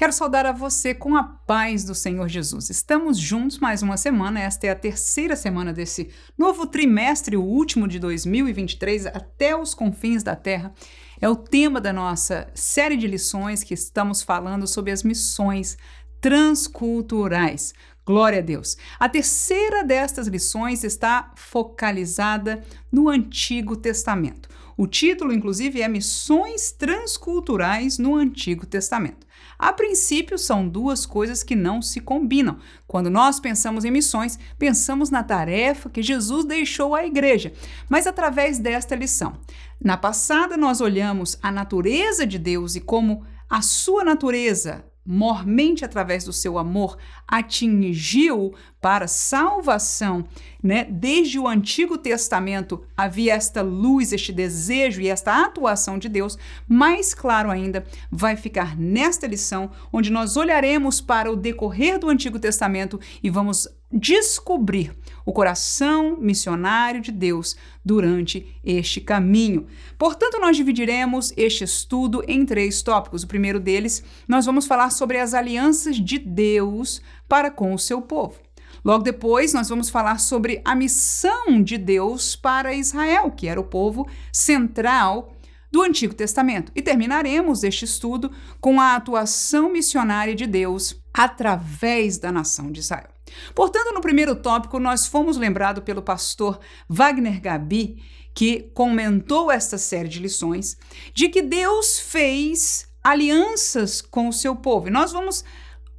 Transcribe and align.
Quero 0.00 0.12
saudar 0.12 0.46
a 0.46 0.52
você 0.52 0.94
com 0.94 1.16
a 1.16 1.24
paz 1.24 1.82
do 1.82 1.92
Senhor 1.92 2.28
Jesus. 2.28 2.70
Estamos 2.70 3.18
juntos 3.18 3.58
mais 3.58 3.82
uma 3.82 3.96
semana, 3.96 4.38
esta 4.38 4.68
é 4.68 4.70
a 4.70 4.76
terceira 4.76 5.34
semana 5.34 5.72
desse 5.72 6.08
novo 6.38 6.68
trimestre, 6.68 7.36
o 7.36 7.42
último 7.42 7.88
de 7.88 7.98
2023, 7.98 9.06
até 9.06 9.56
os 9.56 9.74
confins 9.74 10.22
da 10.22 10.36
terra. 10.36 10.72
É 11.20 11.28
o 11.28 11.34
tema 11.34 11.80
da 11.80 11.92
nossa 11.92 12.48
série 12.54 12.96
de 12.96 13.08
lições 13.08 13.64
que 13.64 13.74
estamos 13.74 14.22
falando 14.22 14.68
sobre 14.68 14.92
as 14.92 15.02
missões 15.02 15.76
transculturais. 16.20 17.74
Glória 18.06 18.38
a 18.38 18.42
Deus. 18.42 18.76
A 19.00 19.08
terceira 19.08 19.82
destas 19.82 20.28
lições 20.28 20.84
está 20.84 21.32
focalizada 21.34 22.62
no 22.92 23.08
Antigo 23.08 23.76
Testamento. 23.76 24.48
O 24.76 24.86
título, 24.86 25.32
inclusive, 25.32 25.82
é 25.82 25.88
Missões 25.88 26.70
Transculturais 26.70 27.98
no 27.98 28.14
Antigo 28.14 28.64
Testamento. 28.64 29.26
A 29.58 29.72
princípio, 29.72 30.38
são 30.38 30.68
duas 30.68 31.04
coisas 31.04 31.42
que 31.42 31.56
não 31.56 31.82
se 31.82 32.00
combinam. 32.00 32.58
Quando 32.86 33.10
nós 33.10 33.40
pensamos 33.40 33.84
em 33.84 33.90
missões, 33.90 34.38
pensamos 34.56 35.10
na 35.10 35.24
tarefa 35.24 35.90
que 35.90 36.02
Jesus 36.02 36.44
deixou 36.44 36.94
à 36.94 37.04
igreja, 37.04 37.52
mas 37.88 38.06
através 38.06 38.60
desta 38.60 38.94
lição. 38.94 39.36
Na 39.82 39.96
passada, 39.96 40.56
nós 40.56 40.80
olhamos 40.80 41.36
a 41.42 41.50
natureza 41.50 42.24
de 42.24 42.38
Deus 42.38 42.76
e 42.76 42.80
como 42.80 43.24
a 43.50 43.60
sua 43.60 44.04
natureza 44.04 44.84
mormente 45.10 45.86
através 45.86 46.22
do 46.22 46.34
seu 46.34 46.58
amor, 46.58 46.98
atingiu 47.26 48.52
para 48.78 49.08
salvação, 49.08 50.22
né? 50.62 50.84
Desde 50.84 51.38
o 51.38 51.48
Antigo 51.48 51.96
Testamento 51.96 52.84
havia 52.94 53.32
esta 53.32 53.62
luz, 53.62 54.12
este 54.12 54.30
desejo 54.32 55.00
e 55.00 55.08
esta 55.08 55.46
atuação 55.46 55.98
de 55.98 56.10
Deus. 56.10 56.36
Mais 56.68 57.14
claro 57.14 57.50
ainda, 57.50 57.86
vai 58.10 58.36
ficar 58.36 58.78
nesta 58.78 59.26
lição, 59.26 59.70
onde 59.90 60.12
nós 60.12 60.36
olharemos 60.36 61.00
para 61.00 61.32
o 61.32 61.36
decorrer 61.36 61.98
do 61.98 62.10
Antigo 62.10 62.38
Testamento 62.38 63.00
e 63.22 63.30
vamos 63.30 63.66
descobrir 63.90 64.94
o 65.24 65.32
coração 65.32 66.16
missionário 66.18 67.00
de 67.00 67.12
Deus 67.12 67.56
durante 67.84 68.58
este 68.64 69.00
caminho. 69.00 69.66
Portanto, 69.98 70.38
nós 70.40 70.56
dividiremos 70.56 71.32
este 71.36 71.64
estudo 71.64 72.22
em 72.26 72.44
três 72.44 72.82
tópicos. 72.82 73.22
O 73.22 73.28
primeiro 73.28 73.60
deles, 73.60 74.02
nós 74.26 74.46
vamos 74.46 74.66
falar 74.66 74.90
sobre 74.90 75.18
as 75.18 75.34
alianças 75.34 75.96
de 75.96 76.18
Deus 76.18 77.00
para 77.28 77.50
com 77.50 77.74
o 77.74 77.78
seu 77.78 78.00
povo. 78.00 78.36
Logo 78.84 79.02
depois, 79.02 79.52
nós 79.52 79.68
vamos 79.68 79.90
falar 79.90 80.18
sobre 80.18 80.62
a 80.64 80.74
missão 80.74 81.62
de 81.62 81.76
Deus 81.76 82.36
para 82.36 82.74
Israel, 82.74 83.30
que 83.30 83.48
era 83.48 83.60
o 83.60 83.64
povo 83.64 84.08
central 84.32 85.34
do 85.70 85.82
Antigo 85.82 86.14
Testamento. 86.14 86.72
E 86.74 86.82
terminaremos 86.82 87.64
este 87.64 87.84
estudo 87.84 88.30
com 88.60 88.80
a 88.80 88.94
atuação 88.94 89.70
missionária 89.70 90.34
de 90.34 90.46
Deus 90.46 91.00
através 91.12 92.18
da 92.18 92.32
nação 92.32 92.70
de 92.70 92.80
Israel. 92.80 93.17
Portanto, 93.54 93.92
no 93.92 94.00
primeiro 94.00 94.36
tópico, 94.36 94.78
nós 94.78 95.06
fomos 95.06 95.36
lembrados 95.36 95.84
pelo 95.84 96.02
pastor 96.02 96.58
Wagner 96.88 97.40
Gabi, 97.40 98.02
que 98.34 98.70
comentou 98.74 99.50
esta 99.50 99.76
série 99.76 100.08
de 100.08 100.20
lições, 100.20 100.76
de 101.12 101.28
que 101.28 101.42
Deus 101.42 101.98
fez 101.98 102.88
alianças 103.02 104.00
com 104.00 104.28
o 104.28 104.32
seu 104.32 104.54
povo. 104.54 104.88
E 104.88 104.90
nós 104.90 105.12
vamos 105.12 105.44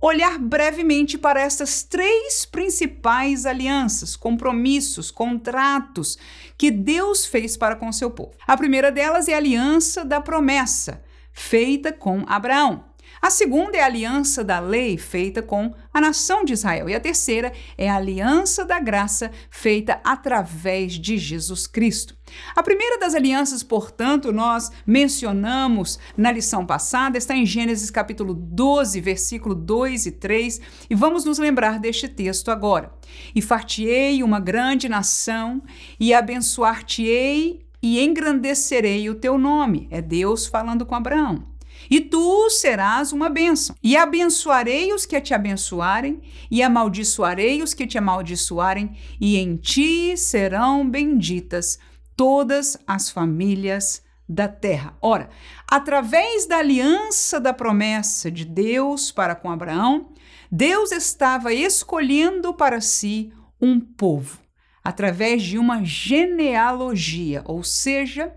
olhar 0.02 0.40
brevemente 0.40 1.18
para 1.18 1.42
essas 1.42 1.84
três 1.84 2.46
principais 2.46 3.46
alianças, 3.46 4.16
compromissos, 4.16 5.12
contratos 5.12 6.18
que 6.58 6.72
Deus 6.72 7.26
fez 7.26 7.58
para 7.58 7.76
com 7.76 7.90
o 7.90 7.94
seu 7.94 8.10
povo. 8.10 8.32
A 8.48 8.56
primeira 8.56 8.92
delas 8.92 9.28
é 9.28 9.34
a 9.34 9.38
aliança 9.38 10.06
da 10.06 10.22
promessa, 10.22 11.04
feita 11.34 11.92
com 11.92 12.24
Abraão. 12.28 12.89
A 13.22 13.30
segunda 13.30 13.78
é 13.78 13.82
a 13.82 13.86
aliança 13.86 14.44
da 14.44 14.60
lei 14.60 14.98
feita 14.98 15.42
com 15.42 15.74
a 15.94 16.00
nação 16.00 16.46
de 16.46 16.54
Israel. 16.54 16.90
E 16.90 16.96
a 16.96 17.00
terceira 17.00 17.52
é 17.78 17.90
a 17.90 17.96
aliança 17.96 18.64
da 18.64 18.80
graça 18.80 19.30
feita 19.50 20.00
através 20.04 20.94
de 20.94 21.18
Jesus 21.18 21.68
Cristo. 21.68 22.16
A 22.56 22.64
primeira 22.64 22.98
das 22.98 23.16
alianças, 23.16 23.64
portanto, 23.64 24.32
nós 24.32 24.72
mencionamos 24.86 26.00
na 26.16 26.32
lição 26.32 26.66
passada, 26.66 27.18
está 27.18 27.36
em 27.36 27.46
Gênesis 27.46 27.90
capítulo 27.92 28.34
12, 28.34 29.02
versículo 29.02 29.56
2 29.56 30.06
e 30.06 30.12
3, 30.12 30.62
e 30.90 30.96
vamos 30.96 31.26
nos 31.26 31.40
lembrar 31.40 31.80
deste 31.80 32.08
texto 32.08 32.52
agora. 32.52 32.94
E 33.36 33.42
fartiei 33.42 34.24
uma 34.24 34.40
grande 34.40 34.88
nação, 34.88 35.62
e 36.00 36.14
abençoar-te-ei 36.14 37.66
e 37.82 38.04
engrandecerei 38.04 39.10
o 39.10 39.16
teu 39.16 39.38
nome. 39.38 39.88
É 39.90 40.02
Deus 40.02 40.46
falando 40.46 40.86
com 40.86 40.96
Abraão. 40.96 41.59
E 41.90 42.02
tu 42.02 42.50
serás 42.50 43.12
uma 43.12 43.30
bênção. 43.30 43.76
E 43.84 43.98
abençoarei 43.98 44.94
os 44.94 45.06
que 45.06 45.20
te 45.20 45.34
abençoarem, 45.34 46.22
e 46.50 46.62
amaldiçoarei 46.62 47.64
os 47.64 47.74
que 47.74 47.88
te 47.88 47.98
amaldiçoarem, 47.98 48.96
e 49.20 49.38
em 49.38 49.58
ti 49.58 50.16
serão 50.16 50.88
benditas 50.88 51.80
todas 52.16 52.78
as 52.86 53.10
famílias 53.10 54.04
da 54.28 54.48
terra. 54.48 54.96
Ora, 55.02 55.30
através 55.68 56.46
da 56.46 56.58
aliança 56.58 57.40
da 57.40 57.54
promessa 57.54 58.30
de 58.30 58.46
Deus 58.46 59.12
para 59.12 59.34
com 59.34 59.50
Abraão, 59.50 60.14
Deus 60.52 60.92
estava 60.92 61.54
escolhendo 61.54 62.54
para 62.54 62.82
si 62.82 63.34
um 63.60 63.80
povo 63.80 64.40
através 64.84 65.44
de 65.44 65.58
uma 65.58 65.84
genealogia, 65.84 67.42
ou 67.46 67.64
seja, 67.64 68.34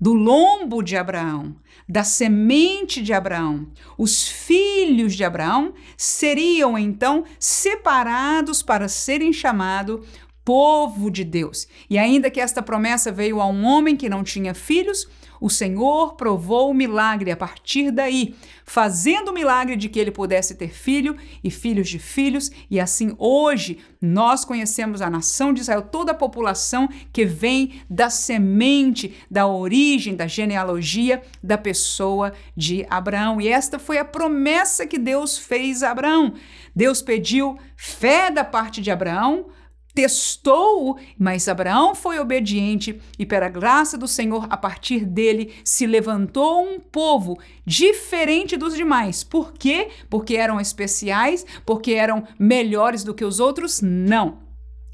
do 0.00 0.12
lombo 0.12 0.82
de 0.82 0.96
Abraão, 0.96 1.54
da 1.88 2.04
semente 2.04 3.02
de 3.02 3.12
Abraão. 3.12 3.68
Os 3.98 4.28
filhos 4.28 5.14
de 5.14 5.24
Abraão 5.24 5.74
seriam 5.96 6.78
então 6.78 7.24
separados 7.38 8.62
para 8.62 8.88
serem 8.88 9.32
chamados 9.32 10.06
povo 10.44 11.10
de 11.10 11.24
Deus. 11.24 11.68
E 11.88 11.98
ainda 11.98 12.30
que 12.30 12.40
esta 12.40 12.62
promessa 12.62 13.12
veio 13.12 13.40
a 13.40 13.46
um 13.46 13.64
homem 13.64 13.96
que 13.96 14.08
não 14.08 14.24
tinha 14.24 14.54
filhos, 14.54 15.08
o 15.42 15.50
Senhor 15.50 16.14
provou 16.14 16.70
o 16.70 16.74
milagre 16.74 17.32
a 17.32 17.36
partir 17.36 17.90
daí, 17.90 18.36
fazendo 18.64 19.32
o 19.32 19.34
milagre 19.34 19.74
de 19.74 19.88
que 19.88 19.98
ele 19.98 20.12
pudesse 20.12 20.54
ter 20.54 20.68
filho 20.68 21.16
e 21.42 21.50
filhos 21.50 21.88
de 21.88 21.98
filhos, 21.98 22.52
e 22.70 22.78
assim 22.78 23.12
hoje 23.18 23.80
nós 24.00 24.44
conhecemos 24.44 25.02
a 25.02 25.10
nação 25.10 25.52
de 25.52 25.60
Israel, 25.60 25.82
toda 25.82 26.12
a 26.12 26.14
população 26.14 26.88
que 27.12 27.24
vem 27.24 27.82
da 27.90 28.08
semente, 28.08 29.16
da 29.28 29.44
origem, 29.44 30.14
da 30.14 30.28
genealogia 30.28 31.20
da 31.42 31.58
pessoa 31.58 32.32
de 32.56 32.86
Abraão. 32.88 33.40
E 33.40 33.48
esta 33.48 33.80
foi 33.80 33.98
a 33.98 34.04
promessa 34.04 34.86
que 34.86 34.98
Deus 34.98 35.36
fez 35.36 35.82
a 35.82 35.90
Abraão. 35.90 36.34
Deus 36.74 37.02
pediu 37.02 37.58
fé 37.76 38.30
da 38.30 38.44
parte 38.44 38.80
de 38.80 38.92
Abraão 38.92 39.46
testou, 39.94 40.98
mas 41.18 41.48
Abraão 41.48 41.94
foi 41.94 42.18
obediente 42.18 43.00
e, 43.18 43.26
pela 43.26 43.48
graça 43.48 43.98
do 43.98 44.08
Senhor, 44.08 44.46
a 44.50 44.56
partir 44.56 45.04
dele 45.04 45.54
se 45.64 45.86
levantou 45.86 46.62
um 46.62 46.80
povo 46.80 47.38
diferente 47.64 48.56
dos 48.56 48.74
demais. 48.74 49.22
Por 49.22 49.52
quê? 49.52 49.88
Porque 50.08 50.36
eram 50.36 50.60
especiais, 50.60 51.44
porque 51.64 51.92
eram 51.92 52.26
melhores 52.38 53.04
do 53.04 53.14
que 53.14 53.24
os 53.24 53.38
outros? 53.38 53.80
Não. 53.82 54.41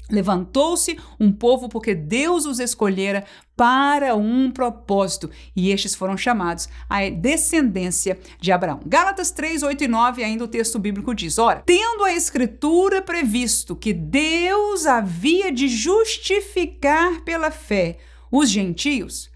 Levantou-se 0.09 0.97
um 1.19 1.31
povo 1.31 1.69
porque 1.69 1.93
Deus 1.93 2.45
os 2.45 2.59
escolhera 2.59 3.25
para 3.55 4.15
um 4.15 4.49
propósito, 4.49 5.29
e 5.55 5.69
estes 5.69 5.93
foram 5.93 6.17
chamados 6.17 6.67
a 6.89 7.07
descendência 7.09 8.17
de 8.39 8.51
Abraão. 8.51 8.79
Gálatas 8.85 9.31
3, 9.31 9.63
8 9.63 9.83
e 9.83 9.87
9, 9.87 10.23
ainda 10.23 10.45
o 10.45 10.47
texto 10.47 10.79
bíblico 10.79 11.13
diz: 11.13 11.37
Ora, 11.37 11.61
tendo 11.65 12.03
a 12.03 12.13
Escritura 12.13 13.01
previsto 13.01 13.75
que 13.75 13.93
Deus 13.93 14.87
havia 14.87 15.51
de 15.51 15.67
justificar 15.67 17.21
pela 17.21 17.51
fé 17.51 17.97
os 18.31 18.49
gentios, 18.49 19.29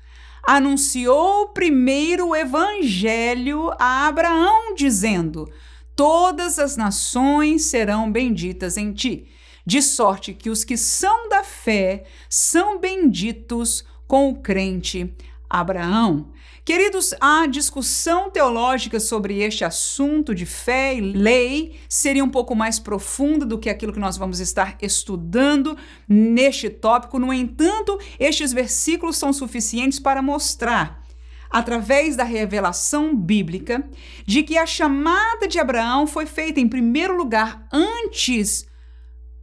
anunciou 0.48 1.50
primeiro 1.50 2.30
o 2.30 2.36
evangelho 2.36 3.72
a 3.78 4.08
Abraão, 4.08 4.74
dizendo: 4.74 5.52
Todas 5.96 6.58
as 6.58 6.76
nações 6.76 7.66
serão 7.66 8.12
benditas 8.12 8.78
em 8.78 8.92
ti 8.92 9.33
de 9.66 9.82
sorte 9.82 10.34
que 10.34 10.50
os 10.50 10.64
que 10.64 10.78
são 10.78 11.30
da 11.30 11.44
fé 11.44 12.04
são 12.30 12.80
benditos 12.80 13.84
com 14.08 14.30
o 14.30 14.36
crente 14.36 15.14
Abraão. 15.50 16.32
Queridos, 16.66 17.14
a 17.20 17.46
discussão 17.46 18.30
teológica 18.32 19.00
sobre 19.00 19.40
este 19.40 19.66
assunto 19.66 20.34
de 20.34 20.46
fé 20.46 20.96
e 20.96 21.02
lei 21.02 21.80
seria 21.90 22.24
um 22.24 22.30
pouco 22.30 22.56
mais 22.56 22.80
profunda 22.80 23.46
do 23.46 23.60
que 23.60 23.70
aquilo 23.70 23.92
que 23.92 24.00
nós 24.00 24.18
vamos 24.18 24.40
estar 24.40 24.78
estudando 24.82 25.78
neste 26.08 26.70
tópico. 26.70 27.20
No 27.20 27.34
entanto, 27.34 28.00
estes 28.18 28.54
versículos 28.54 29.18
são 29.18 29.34
suficientes 29.34 30.00
para 30.00 30.22
mostrar 30.22 31.04
através 31.52 32.16
da 32.16 32.24
revelação 32.24 33.16
bíblica, 33.16 33.88
de 34.26 34.42
que 34.42 34.58
a 34.58 34.66
chamada 34.66 35.48
de 35.48 35.60
Abraão 35.60 36.08
foi 36.08 36.26
feita 36.26 36.60
em 36.60 36.68
primeiro 36.68 37.16
lugar 37.16 37.68
antes 37.72 38.66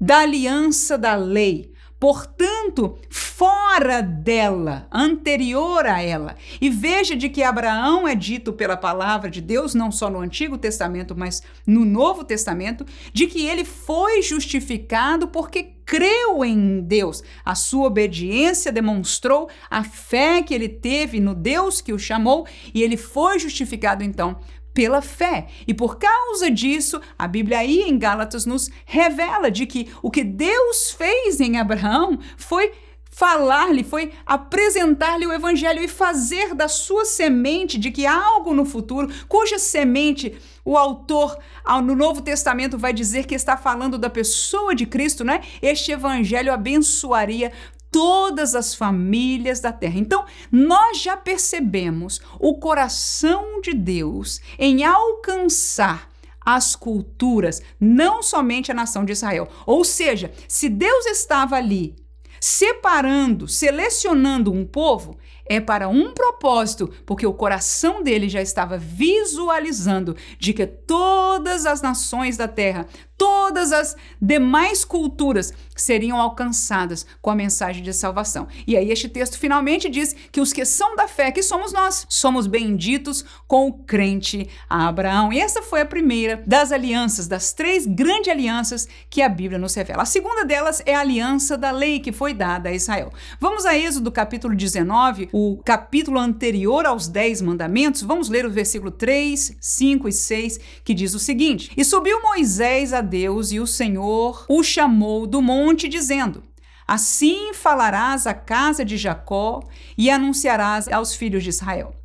da 0.01 0.21
aliança 0.21 0.97
da 0.97 1.15
lei, 1.15 1.73
portanto, 1.99 2.99
fora 3.11 4.01
dela, 4.01 4.89
anterior 4.91 5.85
a 5.85 6.03
ela. 6.03 6.37
E 6.61 6.71
veja 6.71 7.15
de 7.15 7.29
que 7.29 7.43
Abraão 7.43 8.09
é 8.09 8.15
dito 8.15 8.53
pela 8.53 8.77
palavra 8.77 9.31
de 9.31 9.43
Deus, 9.43 9.75
não 9.75 9.93
só 9.93 10.09
no 10.09 10.21
Antigo 10.21 10.57
Testamento, 10.57 11.15
mas 11.15 11.43
no 11.67 11.85
Novo 11.85 12.25
Testamento, 12.25 12.87
de 13.13 13.27
que 13.27 13.47
ele 13.47 13.65
foi 13.65 14.23
justificado 14.23 15.29
porque 15.29 15.75
creu 15.85 16.45
em 16.45 16.81
Deus. 16.81 17.23
A 17.45 17.55
sua 17.55 17.89
obediência 17.89 18.71
demonstrou 18.71 19.51
a 19.69 19.83
fé 19.83 20.43
que 20.43 20.55
ele 20.55 20.69
teve 20.69 21.19
no 21.19 21.35
Deus 21.35 21.81
que 21.81 21.93
o 21.93 21.99
chamou 21.99 22.47
e 22.73 22.83
ele 22.83 22.97
foi 22.97 23.39
justificado 23.39 24.05
então 24.05 24.39
pela 24.73 25.03
fé. 25.03 25.47
E 25.67 25.75
por 25.75 25.99
causa 25.99 26.51
disso, 26.51 27.01
a 27.19 27.27
Bíblia 27.27 27.59
aí 27.59 27.83
em 27.83 27.99
Gálatas 27.99 28.47
nos 28.47 28.71
revela 28.85 29.51
de 29.51 29.67
que 29.67 29.93
o 30.03 30.11
que 30.11 30.25
Deus 30.25 30.93
fez 30.93 31.41
em 31.41 31.59
Abraão 31.59 32.19
foi 32.37 32.73
falar-lhe, 33.11 33.83
foi 33.83 34.13
apresentar-lhe 34.25 35.27
o 35.27 35.33
evangelho 35.33 35.83
e 35.83 35.89
fazer 35.89 36.55
da 36.55 36.69
sua 36.69 37.05
semente 37.05 37.77
de 37.77 37.91
que 37.91 38.07
algo 38.07 38.55
no 38.55 38.65
futuro, 38.65 39.13
cuja 39.29 39.59
semente 39.59 40.39
o 40.65 40.77
autor 40.77 41.37
no 41.85 41.97
Novo 41.97 42.23
Testamento 42.23 42.79
vai 42.79 42.93
dizer 42.93 43.27
que 43.27 43.35
está 43.35 43.57
falando 43.57 43.99
da 43.99 44.09
pessoa 44.09 44.75
de 44.75 44.87
Cristo, 44.87 45.25
né? 45.25 45.43
Este 45.61 45.91
evangelho 45.91 46.53
abençoaria 46.53 47.53
todas 47.91 48.55
as 48.55 48.75
famílias 48.75 49.61
da 49.61 49.73
terra. 49.73 49.99
Então, 49.99 50.25
nós 50.51 51.01
já 51.01 51.17
percebemos 51.17 52.21
o 52.39 52.55
coração 52.59 53.61
de 53.61 53.75
Deus 53.75 54.41
em 54.59 54.85
alcançar 54.85 56.11
as 56.41 56.75
culturas, 56.75 57.61
não 57.79 58.23
somente 58.23 58.71
a 58.71 58.75
nação 58.75 59.05
de 59.05 59.13
Israel. 59.13 59.49
Ou 59.67 59.85
seja, 59.85 60.33
se 60.49 60.69
Deus 60.69 61.07
estava 61.07 61.57
ali 61.57 61.95
separando, 62.41 63.47
selecionando 63.47 64.51
um 64.51 64.65
povo, 64.65 65.19
é 65.51 65.61
para 65.61 65.89
um 65.89 66.15
propósito, 66.15 66.89
porque 67.05 67.27
o 67.27 67.35
coração 67.35 68.05
dele 68.05 68.29
já 68.29 68.41
estava 68.41 68.79
visualizando 68.79 70.17
de 70.39 70.53
que 70.53 70.65
todas 70.65 71.67
as 71.67 71.83
nações 71.83 72.37
da 72.37 72.47
terra, 72.47 72.87
todas 73.19 73.73
as 73.73 73.97
demais 74.23 74.85
culturas 74.85 75.53
seriam 75.75 76.21
alcançadas 76.21 77.05
com 77.21 77.31
a 77.31 77.35
mensagem 77.35 77.83
de 77.83 77.93
salvação. 77.93 78.47
E 78.65 78.77
aí 78.77 78.93
este 78.93 79.09
texto 79.09 79.39
finalmente 79.39 79.89
diz 79.89 80.15
que 80.31 80.41
os 80.41 80.53
que 80.53 80.65
são 80.65 80.95
da 80.95 81.09
fé, 81.09 81.33
que 81.33 81.43
somos 81.43 81.73
nós, 81.73 82.07
somos 82.09 82.47
benditos 82.47 83.25
com 83.49 83.67
o 83.67 83.73
crente 83.73 84.49
Abraão. 84.69 85.33
E 85.33 85.41
essa 85.41 85.63
foi 85.63 85.81
a 85.81 85.87
primeira 85.87 86.43
das 86.47 86.71
alianças, 86.71 87.27
das 87.27 87.53
três 87.53 87.87
grandes 87.87 88.33
alianças 88.33 88.89
que 89.11 89.21
a 89.21 89.29
Bíblia 89.29 89.59
nos 89.59 89.75
revela. 89.75 90.05
A 90.05 90.07
segunda 90.07 90.45
delas 90.45 90.81
é 90.87 90.95
a 90.95 91.01
aliança 91.01 91.59
da 91.59 91.73
lei 91.73 91.99
que 91.99 92.13
foi 92.13 92.33
dada 92.33 92.69
a 92.69 92.73
Israel. 92.73 93.13
Vamos 93.41 93.67
a 93.67 93.77
Êxodo 93.77 94.13
capítulo 94.13 94.55
19, 94.55 95.29
o 95.33 95.40
capítulo 95.65 96.19
anterior 96.19 96.87
aos 96.87 97.07
dez 97.07 97.41
mandamentos. 97.41 98.03
Vamos 98.03 98.29
ler 98.29 98.47
o 98.47 98.51
versículo 98.51 98.91
3, 98.91 99.57
5 99.61 100.09
e 100.09 100.13
6, 100.13 100.61
que 100.85 100.95
diz 100.95 101.15
o 101.15 101.19
seguinte: 101.19 101.71
E 101.77 101.85
subiu 101.85 102.23
Moisés 102.23 102.93
a 102.93 103.01
Deus 103.01 103.53
e 103.53 103.61
o 103.61 103.67
Senhor 103.67 104.45
o 104.49 104.63
chamou 104.63 105.27
do 105.27 105.43
monte, 105.43 105.89
dizendo: 105.89 106.43
Assim 106.87 107.55
falarás 107.55 108.27
à 108.27 108.35
casa 108.35 108.85
de 108.85 108.97
Jacó 108.97 109.63
e 109.97 110.11
anunciarás 110.11 110.89
aos 110.89 111.15
filhos 111.15 111.45
de 111.45 111.51
Israel. 111.51 112.00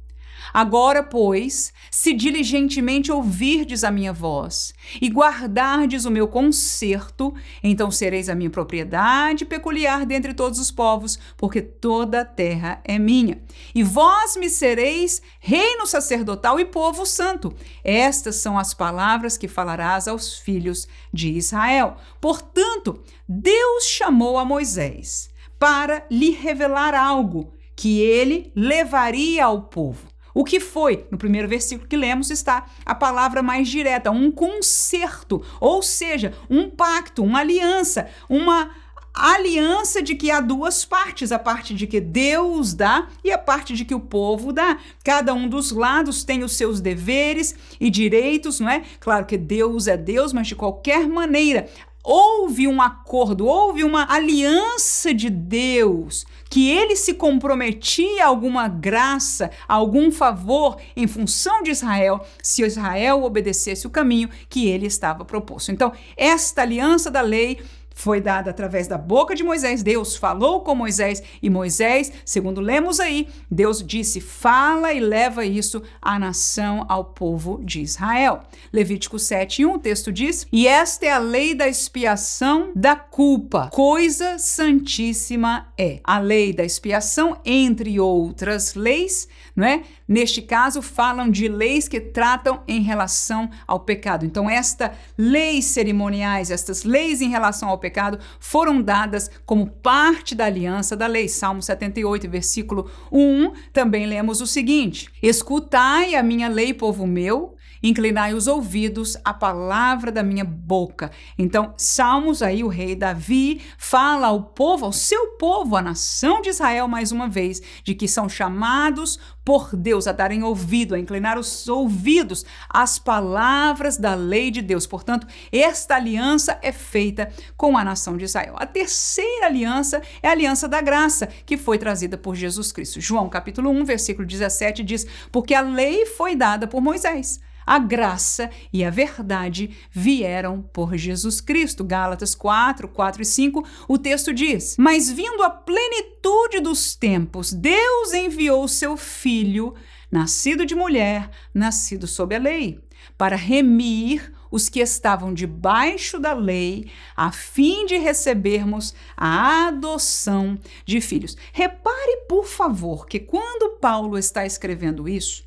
Agora, 0.56 1.04
pois, 1.04 1.74
se 1.92 2.14
diligentemente 2.14 3.12
ouvirdes 3.12 3.84
a 3.84 3.92
minha 3.92 4.14
voz 4.14 4.74
e 5.02 5.10
guardardes 5.10 6.06
o 6.06 6.10
meu 6.10 6.30
conserto, 6.30 7.34
então 7.62 7.92
sereis 7.92 8.30
a 8.30 8.36
minha 8.36 8.50
propriedade 8.50 9.44
peculiar 9.44 10.06
dentre 10.06 10.34
todos 10.34 10.58
os 10.58 10.72
povos, 10.72 11.20
porque 11.36 11.62
toda 11.62 12.22
a 12.22 12.26
terra 12.26 12.80
é 12.86 12.98
minha. 12.98 13.42
E 13.76 13.84
vós 13.84 14.38
me 14.38 14.50
sereis 14.50 15.22
reino 15.42 15.86
sacerdotal 15.86 16.58
e 16.58 16.64
povo 16.64 17.06
santo. 17.06 17.54
Estas 17.84 18.38
são 18.38 18.58
as 18.58 18.74
palavras 18.74 19.38
que 19.38 19.50
falarás 19.50 20.08
aos 20.08 20.38
filhos 20.38 20.88
de 21.12 21.32
Israel. 21.32 21.98
Portanto, 22.22 23.04
Deus 23.28 23.84
chamou 23.84 24.38
a 24.38 24.46
Moisés 24.46 25.30
para 25.60 26.06
lhe 26.10 26.30
revelar 26.30 26.96
algo 26.96 27.54
que 27.76 28.00
ele 28.00 28.54
levaria 28.56 29.44
ao 29.44 29.64
povo. 29.64 30.15
O 30.36 30.44
que 30.44 30.60
foi? 30.60 31.08
No 31.10 31.18
primeiro 31.18 31.48
versículo 31.48 31.88
que 31.88 31.96
lemos 31.96 32.30
está 32.30 32.66
a 32.86 32.94
palavra 32.94 33.42
mais 33.42 33.70
direta, 33.70 34.12
um 34.12 34.30
concerto, 34.30 35.42
ou 35.62 35.82
seja, 35.82 36.34
um 36.50 36.70
pacto, 36.70 37.24
uma 37.24 37.40
aliança, 37.40 38.10
uma 38.30 38.70
aliança 39.14 40.02
de 40.02 40.14
que 40.14 40.30
há 40.30 40.42
duas 40.42 40.84
partes, 40.84 41.32
a 41.32 41.40
parte 41.40 41.74
de 41.74 41.88
que 41.88 42.02
Deus 42.02 42.74
dá 42.74 43.08
e 43.24 43.32
a 43.32 43.38
parte 43.38 43.74
de 43.74 43.86
que 43.86 43.96
o 43.96 44.00
povo 44.02 44.52
dá. 44.52 44.78
Cada 45.06 45.34
um 45.34 45.48
dos 45.48 45.72
lados 45.72 46.26
tem 46.26 46.44
os 46.44 46.52
seus 46.58 46.82
deveres 46.82 47.56
e 47.80 47.90
direitos, 47.90 48.60
não 48.60 48.70
é? 48.70 48.84
Claro 49.00 49.26
que 49.26 49.38
Deus 49.38 49.88
é 49.88 49.96
Deus, 49.96 50.34
mas 50.34 50.48
de 50.48 50.56
qualquer 50.56 51.08
maneira, 51.08 51.70
houve 52.04 52.68
um 52.68 52.82
acordo, 52.82 53.48
houve 53.48 53.84
uma 53.84 54.06
aliança 54.14 55.14
de 55.14 55.30
Deus, 55.30 56.26
que 56.56 56.70
ele 56.70 56.96
se 56.96 57.16
comprometia 57.16 58.24
a 58.24 58.28
alguma 58.28 58.70
graça, 58.70 59.52
a 59.68 59.74
algum 59.74 60.10
favor 60.10 60.78
em 60.96 61.06
função 61.06 61.62
de 61.62 61.70
Israel, 61.70 62.26
se 62.42 62.64
Israel 62.64 63.26
obedecesse 63.26 63.86
o 63.86 63.90
caminho 63.90 64.30
que 64.48 64.66
ele 64.66 64.86
estava 64.86 65.26
proposto. 65.26 65.74
Então, 65.74 65.92
esta 66.16 66.62
aliança 66.62 67.12
da 67.12 67.20
lei 67.20 67.60
foi 67.96 68.20
dada 68.20 68.52
através 68.52 68.88
da 68.88 68.98
boca 68.98 69.34
de 69.34 69.44
Moisés. 69.44 69.82
Deus 69.82 70.18
falou 70.18 70.60
com 70.60 70.76
Moisés 70.76 71.24
e 71.42 71.50
Moisés, 71.50 72.12
segundo 72.26 72.60
lemos 72.60 73.00
aí, 73.00 73.28
Deus 73.50 73.82
disse: 73.82 74.20
fala 74.20 74.94
e 74.94 75.00
leva 75.00 75.46
isso 75.46 75.82
à 76.02 76.20
nação, 76.20 76.86
ao 76.90 77.06
povo 77.06 77.62
de 77.64 77.82
Israel. 77.82 78.42
Levítico 78.72 79.18
7, 79.18 79.66
1, 79.66 79.74
o 79.74 79.80
texto 79.80 80.12
diz: 80.12 80.46
E 80.52 80.68
esta 80.68 81.06
é 81.06 81.12
a 81.12 81.18
lei 81.18 81.56
da 81.56 81.68
expiação 81.68 82.72
da 82.76 82.96
culpa, 82.96 83.70
coisa 83.72 84.38
santíssima 84.38 85.68
é. 85.78 86.02
A 86.04 86.20
lei 86.20 86.52
da 86.52 86.66
expiação, 86.66 87.40
entre 87.46 87.98
outras 87.98 88.76
leis, 88.76 89.28
não 89.56 89.66
é? 89.66 89.84
Neste 90.08 90.42
caso, 90.42 90.82
falam 90.82 91.30
de 91.30 91.48
leis 91.48 91.88
que 91.88 92.00
tratam 92.00 92.62
em 92.68 92.82
relação 92.82 93.50
ao 93.66 93.80
pecado. 93.80 94.26
Então, 94.26 94.50
esta 94.50 94.94
leis 95.18 95.66
cerimoniais, 95.66 96.52
estas 96.52 96.84
leis 96.84 97.22
em 97.22 97.30
relação 97.30 97.70
ao 97.70 97.78
pecado, 97.86 98.18
foram 98.40 98.82
dadas 98.82 99.30
como 99.46 99.68
parte 99.68 100.34
da 100.34 100.46
aliança 100.46 100.96
da 100.96 101.06
lei. 101.06 101.28
Salmo 101.28 101.62
78, 101.62 102.28
versículo 102.28 102.90
1, 103.12 103.52
também 103.72 104.08
lemos 104.08 104.42
o 104.42 104.48
seguinte: 104.48 105.08
Escutai 105.22 106.16
a 106.16 106.24
minha 106.24 106.48
lei, 106.48 106.74
povo 106.74 107.06
meu, 107.06 107.55
inclinai 107.82 108.34
os 108.34 108.48
ouvidos 108.48 109.18
à 109.24 109.34
palavra 109.34 110.12
da 110.12 110.24
minha 110.24 110.44
boca. 110.44 111.12
Então, 111.38 111.74
Salmos 111.78 112.42
aí, 112.42 112.64
o 112.64 112.68
rei 112.68 112.96
Davi 112.96 113.62
fala 113.78 114.28
ao 114.28 114.44
povo, 114.44 114.86
ao 114.86 114.92
seu 114.92 115.32
povo, 115.38 115.76
à 115.76 115.82
nação 115.82 116.42
de 116.42 116.50
Israel, 116.50 116.88
mais 116.88 117.12
uma 117.12 117.28
vez, 117.28 117.62
de 117.84 117.94
que 117.94 118.08
são 118.08 118.28
chamados 118.28 119.20
por 119.46 119.76
Deus 119.76 120.08
a 120.08 120.12
darem 120.12 120.44
ouvido, 120.44 120.96
a 120.96 121.00
inclinar 121.00 121.38
os 121.38 121.68
ouvidos 121.68 122.44
às 122.68 122.98
palavras 122.98 123.96
da 123.96 124.16
lei 124.16 124.50
de 124.50 124.62
Deus. 124.62 124.88
Portanto, 124.88 125.28
esta 125.52 125.96
aliança 125.96 126.58
é 126.62 126.72
feita 126.72 127.32
com 127.56 127.78
a 127.78 127.84
nação 127.84 128.18
de 128.18 128.26
Israel. 128.26 128.56
A 128.58 128.66
terceira 128.66 129.46
aliança 129.46 130.02
é 130.24 130.28
a 130.28 130.32
aliança 130.32 130.68
da 130.68 130.82
graça, 130.82 131.28
que 131.46 131.58
foi 131.58 131.78
trazida 131.78 132.18
por 132.18 132.36
Jesus 132.36 132.72
Cristo. 132.72 133.00
João 133.00 133.30
capítulo 133.30 133.70
1, 133.70 133.86
versículo 133.86 134.28
17 134.28 134.84
diz: 134.84 135.06
"Porque 135.32 135.54
a 135.54 135.62
lei 135.62 136.06
foi 136.08 136.36
dada 136.36 136.68
por 136.68 136.82
Moisés, 136.82 137.40
a 137.66 137.80
graça 137.80 138.50
e 138.72 138.84
a 138.84 138.90
verdade 138.90 139.72
vieram 139.92 140.62
por 140.62 140.96
Jesus 140.96 141.42
Cristo. 141.42 141.84
Gálatas 141.84 142.36
4, 142.36 142.88
4 142.88 143.22
e 143.22 143.26
5, 143.26 143.68
o 143.88 143.98
texto 143.98 144.34
diz: 144.34 144.76
Mas 144.78 145.10
vindo 145.10 145.42
a 145.44 145.50
plenitude 145.50 146.60
dos 146.62 146.96
tempos, 146.96 147.52
Deus 147.52 148.14
enviou 148.14 148.68
seu 148.68 148.96
filho, 148.96 149.74
nascido 150.12 150.66
de 150.66 150.76
mulher, 150.76 151.30
nascido 151.54 152.08
sob 152.08 152.36
a 152.36 152.40
lei, 152.40 152.80
para 153.18 153.36
remir 153.36 154.34
os 154.56 154.70
que 154.70 154.80
estavam 154.80 155.34
debaixo 155.34 156.18
da 156.18 156.34
lei, 156.34 156.90
a 157.16 157.32
fim 157.32 157.86
de 157.86 157.98
recebermos 157.98 158.96
a 159.18 159.68
adoção 159.68 160.58
de 160.86 161.02
filhos. 161.02 161.36
Repare, 161.52 162.26
por 162.30 162.46
favor, 162.46 163.06
que 163.06 163.20
quando 163.20 163.78
Paulo 163.80 164.18
está 164.18 164.46
escrevendo 164.46 165.10
isso, 165.10 165.45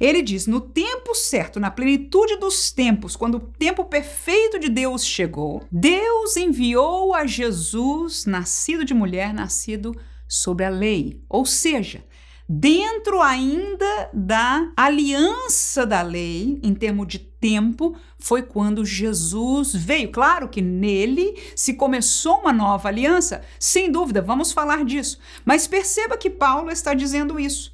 ele 0.00 0.22
diz: 0.22 0.46
no 0.46 0.60
tempo 0.60 1.14
certo, 1.14 1.60
na 1.60 1.70
plenitude 1.70 2.36
dos 2.36 2.70
tempos, 2.70 3.16
quando 3.16 3.36
o 3.36 3.40
tempo 3.40 3.84
perfeito 3.84 4.58
de 4.58 4.68
Deus 4.68 5.04
chegou, 5.04 5.62
Deus 5.70 6.36
enviou 6.36 7.14
a 7.14 7.26
Jesus, 7.26 8.26
nascido 8.26 8.84
de 8.84 8.94
mulher, 8.94 9.32
nascido 9.32 9.94
sob 10.28 10.64
a 10.64 10.68
lei. 10.68 11.22
Ou 11.28 11.44
seja, 11.44 12.04
dentro 12.48 13.20
ainda 13.20 14.10
da 14.12 14.72
aliança 14.76 15.86
da 15.86 16.02
lei, 16.02 16.60
em 16.62 16.74
termos 16.74 17.06
de 17.06 17.18
tempo, 17.18 17.96
foi 18.18 18.42
quando 18.42 18.84
Jesus 18.84 19.74
veio. 19.74 20.10
Claro 20.12 20.48
que 20.48 20.62
nele 20.62 21.34
se 21.56 21.74
começou 21.74 22.38
uma 22.40 22.52
nova 22.52 22.88
aliança, 22.88 23.42
sem 23.58 23.90
dúvida, 23.90 24.22
vamos 24.22 24.52
falar 24.52 24.84
disso. 24.84 25.18
Mas 25.44 25.66
perceba 25.66 26.16
que 26.16 26.30
Paulo 26.30 26.70
está 26.70 26.94
dizendo 26.94 27.38
isso. 27.38 27.72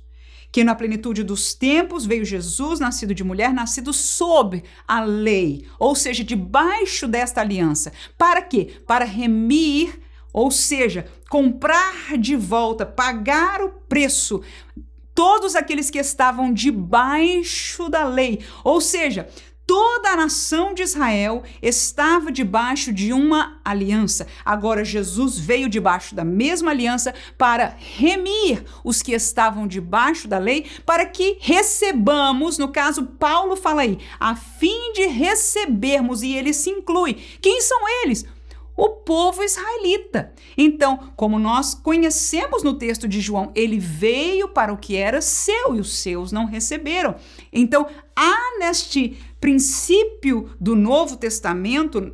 Que 0.50 0.64
na 0.64 0.74
plenitude 0.74 1.22
dos 1.22 1.54
tempos 1.54 2.06
veio 2.06 2.24
Jesus, 2.24 2.80
nascido 2.80 3.14
de 3.14 3.22
mulher, 3.22 3.52
nascido 3.52 3.92
sob 3.92 4.62
a 4.86 5.00
lei, 5.00 5.66
ou 5.78 5.94
seja, 5.94 6.24
debaixo 6.24 7.06
desta 7.06 7.40
aliança. 7.40 7.92
Para 8.16 8.42
quê? 8.42 8.80
Para 8.86 9.04
remir 9.04 10.00
ou 10.32 10.50
seja, 10.50 11.06
comprar 11.30 12.16
de 12.18 12.36
volta, 12.36 12.86
pagar 12.86 13.60
o 13.62 13.70
preço 13.70 14.42
todos 15.18 15.56
aqueles 15.56 15.90
que 15.90 15.98
estavam 15.98 16.52
debaixo 16.52 17.88
da 17.88 18.04
lei. 18.04 18.38
Ou 18.62 18.80
seja, 18.80 19.28
toda 19.68 20.12
a 20.12 20.16
nação 20.16 20.72
de 20.72 20.82
Israel 20.82 21.42
estava 21.60 22.32
debaixo 22.32 22.90
de 22.90 23.12
uma 23.12 23.60
aliança. 23.62 24.26
Agora 24.42 24.82
Jesus 24.82 25.38
veio 25.38 25.68
debaixo 25.68 26.14
da 26.14 26.24
mesma 26.24 26.70
aliança 26.70 27.14
para 27.36 27.76
remir 27.78 28.64
os 28.82 29.02
que 29.02 29.12
estavam 29.12 29.68
debaixo 29.68 30.26
da 30.26 30.38
lei, 30.38 30.64
para 30.86 31.04
que 31.04 31.36
recebamos, 31.38 32.56
no 32.56 32.68
caso 32.68 33.04
Paulo 33.18 33.56
fala 33.56 33.82
aí, 33.82 33.98
a 34.18 34.34
fim 34.34 34.94
de 34.94 35.06
recebermos 35.06 36.22
e 36.22 36.32
ele 36.32 36.54
se 36.54 36.70
inclui. 36.70 37.12
Quem 37.38 37.60
são 37.60 37.78
eles? 38.02 38.24
o 38.78 38.90
povo 38.90 39.42
israelita. 39.42 40.32
Então, 40.56 41.10
como 41.16 41.36
nós 41.36 41.74
conhecemos 41.74 42.62
no 42.62 42.74
texto 42.74 43.08
de 43.08 43.20
João, 43.20 43.50
ele 43.52 43.76
veio 43.76 44.48
para 44.50 44.72
o 44.72 44.78
que 44.78 44.94
era 44.94 45.20
seu 45.20 45.74
e 45.74 45.80
os 45.80 45.98
seus 45.98 46.30
não 46.30 46.44
receberam. 46.44 47.16
Então, 47.52 47.88
há 48.14 48.58
neste 48.60 49.18
princípio 49.40 50.50
do 50.60 50.74
Novo 50.74 51.16
Testamento, 51.16 52.12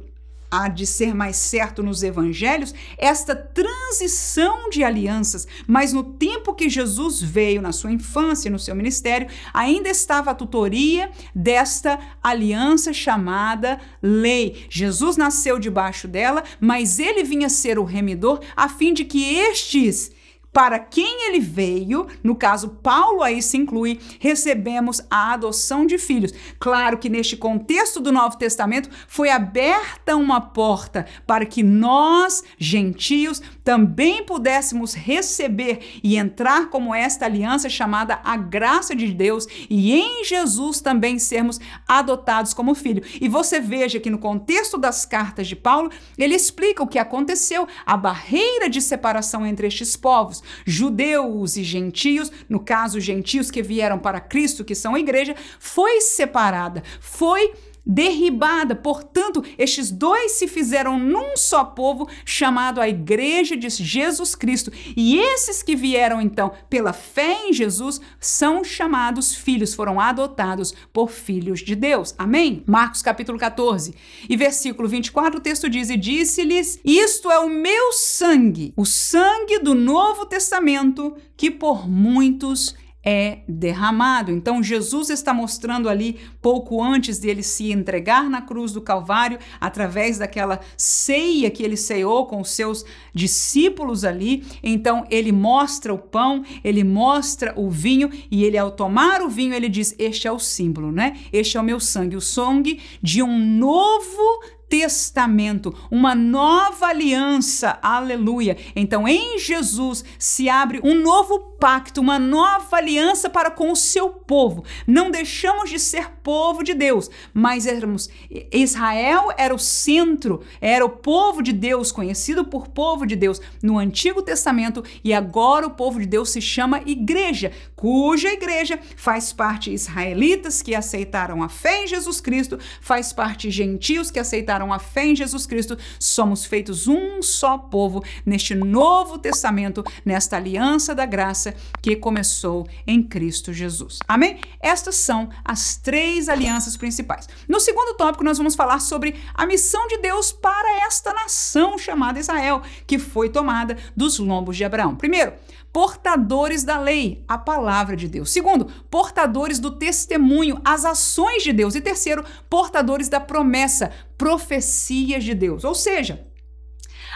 há 0.55 0.69
de 0.69 0.87
ser 0.87 1.15
mais 1.15 1.37
certo 1.37 1.83
nos 1.83 2.03
evangelhos, 2.03 2.73
esta 2.97 3.35
transição 3.35 4.71
de 4.71 4.85
alianças, 4.85 5.49
mas 5.67 5.93
no 5.93 6.05
tempo 6.05 6.55
que 6.55 6.69
Jesus 6.69 7.21
veio, 7.21 7.61
na 7.61 7.73
sua 7.73 7.91
infância, 7.91 8.51
no 8.51 8.59
seu 8.59 8.75
ministério, 8.75 9.29
ainda 9.53 9.89
estava 9.89 10.31
a 10.31 10.35
tutoria 10.35 11.11
desta 11.35 11.99
aliança 12.23 12.93
chamada 12.93 13.81
lei. 14.01 14.67
Jesus 14.71 15.17
nasceu 15.17 15.59
debaixo 15.59 16.07
dela, 16.07 16.45
mas 16.61 17.01
ele 17.01 17.25
vinha 17.25 17.49
ser 17.49 17.79
o 17.79 17.85
remidor 17.85 18.41
a 18.55 18.69
fim 18.69 18.95
de 18.95 19.05
que 19.05 19.35
estes 19.35 20.13
para 20.55 20.79
quem 20.79 21.27
ele 21.27 21.41
veio, 21.41 22.07
no 22.23 22.37
caso 22.37 22.79
Paulo 22.81 23.25
aí 23.25 23.43
se 23.43 23.57
inclui, 23.57 23.99
recebemos 24.21 25.03
a 25.11 25.33
adoção 25.33 25.85
de 25.85 25.99
filhos. 25.99 26.33
Claro 26.61 26.97
que 26.97 27.09
neste 27.09 27.37
contexto 27.37 28.01
do 28.01 28.13
Novo 28.13 28.39
Testamento 28.39 28.89
foi 29.09 29.31
aberta 29.31 30.15
uma 30.15 30.41
porta 30.41 31.07
para 31.27 31.45
que 31.45 31.65
nós, 31.65 32.45
gentios, 32.57 33.43
também 33.65 34.25
pudéssemos 34.25 34.95
receber 34.95 36.01
e 36.05 36.17
entrar 36.17 36.71
como 36.71 36.95
esta 36.95 37.25
aliança 37.25 37.69
chamada 37.69 38.21
a 38.23 38.37
graça 38.37 38.95
de 38.95 39.13
Deus 39.13 39.49
e 39.69 39.93
em 39.93 40.25
Jesus 40.25 40.81
também 40.81 41.19
sermos 41.19 41.59
adotados 41.89 42.55
como 42.55 42.77
filho. 42.77 43.03
E 43.21 43.29
você 43.29 43.59
veja 43.59 43.99
que 43.99 44.11
no 44.11 44.19
contexto 44.19 44.79
das 44.79 45.05
cartas 45.05 45.49
de 45.49 45.57
Paulo, 45.57 45.91
ele 46.17 46.37
explica 46.37 46.81
o 46.81 46.87
que 46.87 47.01
aconteceu, 47.01 47.67
a 47.85 47.97
barreira 47.97 48.71
de 48.71 48.81
separação 48.81 49.45
entre 49.45 49.67
estes 49.67 49.97
povos 49.97 50.44
judeus 50.65 51.57
e 51.57 51.65
gentios, 51.65 52.31
no 52.49 52.61
caso, 52.61 53.01
gentios 53.01 53.51
que 53.51 53.63
vieram 53.63 53.99
para 53.99 54.21
Cristo, 54.21 54.65
que 54.65 54.75
são 54.75 54.95
a 54.95 55.01
igreja, 55.01 55.35
foi 55.59 56.01
separada, 56.01 56.83
foi 57.01 57.53
derribada. 57.85 58.75
Portanto, 58.75 59.45
estes 59.59 59.91
dois 59.91 60.33
se 60.33 60.49
fizeram 60.49 60.99
num 60.99 61.37
só 61.37 61.65
povo, 61.65 62.09
chamado 62.25 62.81
a 62.81 62.89
Igreja 62.89 63.57
de 63.57 63.69
Jesus 63.69 64.35
Cristo. 64.35 64.73
E 64.97 65.19
esses 65.19 65.63
que 65.63 65.77
vieram 65.77 66.21
então 66.21 66.53
pela 66.69 66.93
fé 66.93 67.49
em 67.49 67.53
Jesus 67.53 68.01
são 68.19 68.65
chamados 68.65 69.35
filhos, 69.35 69.75
foram 69.75 70.01
adotados 70.01 70.75
por 70.93 71.11
filhos 71.11 71.61
de 71.61 71.75
Deus. 71.75 72.15
Amém? 72.19 72.63
Marcos 72.67 73.03
capítulo 73.03 73.39
14 73.39 73.95
e 74.29 74.37
versículo 74.37 74.89
24, 74.89 75.39
o 75.39 75.43
texto 75.43 75.69
diz: 75.69 75.91
E 75.91 75.97
disse-lhes: 75.97 76.81
Isto 76.85 77.31
é 77.31 77.39
o 77.39 77.49
meu 77.49 77.93
sangue, 77.93 78.73
o 78.77 78.85
sangue 78.85 79.59
do 79.59 79.75
Novo 79.75 80.27
Testamento, 80.27 81.17
que 81.37 81.51
por 81.51 81.89
muitos 81.89 82.75
é 83.05 83.41
derramado. 83.49 84.33
Então 84.33 84.63
Jesus 84.63 85.11
está 85.11 85.35
mostrando 85.35 85.89
ali 85.89 86.19
pouco 86.41 86.83
antes 86.83 87.19
dele 87.19 87.43
se 87.43 87.71
entregar 87.71 88.31
na 88.31 88.41
cruz 88.41 88.73
do 88.73 88.81
Calvário, 88.81 89.39
através 89.61 90.19
daquela 90.19 90.61
ceia 90.77 91.51
que 91.51 91.63
ele 91.63 91.77
ceou 91.77 92.27
com 92.27 92.41
os 92.41 92.51
seus 92.51 92.85
discípulos 93.15 94.05
ali. 94.05 94.45
Então 94.63 95.05
ele 95.11 95.33
mostra 95.33 95.93
o 95.93 95.99
pão, 95.99 96.43
ele 96.63 96.83
mostra 96.83 97.53
o 97.57 97.71
vinho 97.71 98.11
e 98.31 98.45
ele 98.45 98.57
ao 98.57 98.71
tomar 98.71 99.23
o 99.23 99.29
vinho 99.29 99.55
ele 99.55 99.69
diz: 99.69 99.95
"Este 99.99 100.27
é 100.27 100.33
o 100.33 100.39
símbolo, 100.39 100.91
né? 100.91 101.19
Este 101.33 101.57
é 101.57 101.61
o 101.61 101.65
meu 101.65 101.79
sangue, 101.79 102.17
o 102.17 102.21
sangue 102.21 102.81
de 103.03 103.23
um 103.23 103.39
novo 103.39 104.43
testamento, 104.75 105.73
uma 105.89 106.17
nova 106.17 106.87
aliança. 106.87 107.79
Aleluia. 107.81 108.57
Então, 108.75 109.07
em 109.07 109.39
Jesus 109.39 110.05
se 110.19 110.49
abre 110.49 110.81
um 110.83 111.01
novo 111.01 111.39
pacto, 111.61 112.01
uma 112.01 112.19
nova 112.19 112.77
aliança 112.77 113.31
para 113.31 113.53
com 113.53 113.71
o 113.71 113.77
seu 113.77 114.11
povo. 114.11 114.65
Não 114.85 115.13
deixamos 115.13 115.71
de 115.71 115.79
ser 115.79 116.11
povo 116.25 116.65
de 116.65 116.75
Deus, 116.75 117.09
mas 117.33 117.69
éramos 117.69 118.11
Israel 118.53 119.33
era 119.39 119.55
o 119.55 119.59
centro, 119.59 120.43
era 120.61 120.85
o 120.85 120.89
povo 120.89 121.41
de 121.41 121.53
Deus, 121.53 121.93
conhecido 121.93 122.45
por 122.45 122.67
povo 122.67 123.07
de 123.07 123.15
Deus 123.15 123.41
no 123.63 123.79
Antigo 123.79 124.23
Testamento, 124.23 124.83
e 125.05 125.15
agora 125.15 125.69
o 125.69 125.71
povo 125.71 126.01
de 126.01 126.07
Deus 126.07 126.31
se 126.31 126.41
chama 126.41 126.83
igreja, 126.85 127.53
cuja 127.85 128.33
igreja 128.33 128.81
faz 128.97 129.31
parte 129.31 129.71
israelitas 129.71 130.63
que 130.63 130.75
aceitaram 130.75 131.43
a 131.43 131.51
fé 131.51 131.85
em 131.85 131.87
Jesus 131.87 132.19
Cristo, 132.19 132.59
faz 132.81 133.13
parte 133.13 133.51
gentios 133.51 134.11
que 134.11 134.19
aceitaram 134.19 134.73
a 134.73 134.79
fé 134.79 135.09
em 135.09 135.15
Jesus 135.15 135.45
Cristo. 135.45 135.77
Somos 136.01 136.47
feitos 136.47 136.89
um 136.89 137.21
só 137.21 137.59
povo 137.59 138.03
neste 138.25 138.55
novo 138.55 139.19
testamento, 139.19 139.85
nesta 140.03 140.39
aliança 140.39 140.95
da 140.95 141.05
graça 141.05 141.55
que 141.83 141.95
começou 141.95 142.67
em 142.87 143.03
Cristo 143.03 143.53
Jesus. 143.53 143.99
Amém? 144.09 144.41
Estas 144.63 144.95
são 144.95 145.29
as 145.45 145.77
três 145.77 146.31
alianças 146.31 146.79
principais. 146.79 147.29
No 147.47 147.61
segundo 147.61 147.99
tópico, 147.99 148.25
nós 148.25 148.39
vamos 148.39 148.55
falar 148.55 148.79
sobre 148.79 149.15
a 149.35 149.45
missão 149.45 149.87
de 149.89 149.99
Deus 149.99 150.33
para 150.33 150.87
esta 150.87 151.13
nação 151.13 151.77
chamada 151.77 152.19
Israel, 152.19 152.63
que 152.87 152.99
foi 152.99 153.29
tomada 153.29 153.77
dos 153.95 154.19
lombos 154.19 154.57
de 154.57 154.65
Abraão. 154.65 154.97
Primeiro, 154.97 155.35
portadores 155.75 156.63
da 156.63 156.79
lei, 156.79 157.25
a 157.27 157.37
palavra 157.37 157.97
de 157.97 158.07
Deus. 158.07 158.31
Segundo, 158.31 158.67
portadores 158.89 159.59
do 159.59 159.73
testemunho, 159.73 160.61
as 160.65 160.85
ações 160.85 161.43
de 161.43 161.53
Deus. 161.53 161.75
E 161.75 161.81
terceiro, 161.81 162.25
portadores 162.49 163.09
da 163.09 163.19
promessa, 163.19 163.91
profecias 164.17 165.25
de 165.25 165.35
Deus. 165.35 165.65
Ou 165.65 165.75
seja, 165.75 166.29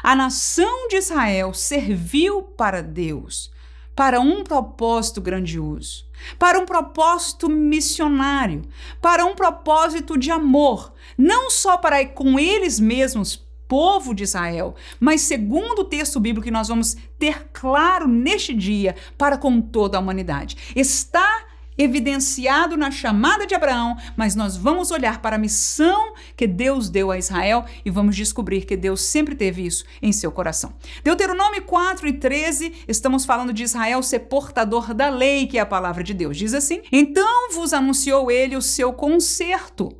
a 0.03 0.17
nação 0.17 0.89
de 0.89 0.97
Israel 0.97 1.55
serviu 1.55 2.43
para 2.43 2.83
Deus 2.83 3.53
para 3.95 4.21
um 4.21 4.43
propósito 4.43 5.21
grandioso, 5.21 6.05
para 6.37 6.59
um 6.59 6.67
propósito 6.67 7.49
missionário, 7.49 8.63
para 9.01 9.25
um 9.25 9.37
propósito 9.37 10.19
de 10.19 10.33
amor, 10.33 10.93
não 11.17 11.49
só 11.49 11.77
para 11.77 12.05
com 12.07 12.39
eles 12.41 12.81
mesmos, 12.81 13.48
povo 13.69 14.15
de 14.15 14.25
Israel, 14.25 14.75
mas 14.99 15.21
segundo 15.21 15.81
o 15.81 15.85
texto 15.85 16.19
bíblico 16.19 16.47
que 16.47 16.51
nós 16.51 16.69
vamos 16.69 16.97
ter 17.19 17.49
claro 17.53 18.09
neste 18.09 18.55
dia, 18.55 18.97
para 19.17 19.37
com 19.37 19.61
toda 19.61 19.99
a 19.99 20.01
humanidade. 20.01 20.57
Está 20.75 21.45
evidenciado 21.79 22.77
na 22.77 22.91
chamada 22.91 23.47
de 23.47 23.55
Abraão, 23.55 23.97
mas 24.17 24.35
nós 24.35 24.57
vamos 24.57 24.91
olhar 24.91 25.23
para 25.23 25.37
a 25.37 25.39
missão 25.39 26.13
que 26.37 26.47
Deus 26.47 26.91
deu 26.91 27.13
a 27.13 27.17
Israel 27.17 27.65
e 27.85 27.91
vamos 27.91 28.17
descobrir 28.17 28.67
que 28.67 28.77
Deus 28.77 29.01
sempre 29.03 29.37
teve 29.37 29.65
isso 29.65 29.85
em 30.03 30.13
seu 30.13 30.33
coração. 30.33 30.75
Deuteronômio 31.05 31.63
4 31.63 32.09
e 32.09 32.13
13, 32.15 32.85
estamos 32.89 33.25
falando 33.25 33.53
de 33.53 33.63
Israel 33.63 34.03
ser 34.03 34.21
portador 34.21 34.93
da 34.93 35.09
lei, 35.09 35.47
que 35.47 35.57
é 35.57 35.61
a 35.61 35.67
palavra 35.67 36.03
de 36.03 36.13
Deus. 36.13 36.37
Diz 36.37 36.53
assim: 36.53 36.83
Então 36.91 37.53
vos 37.53 37.73
anunciou 37.73 38.29
ele 38.29 38.57
o 38.57 38.63
seu 38.63 38.93
conserto, 38.93 39.97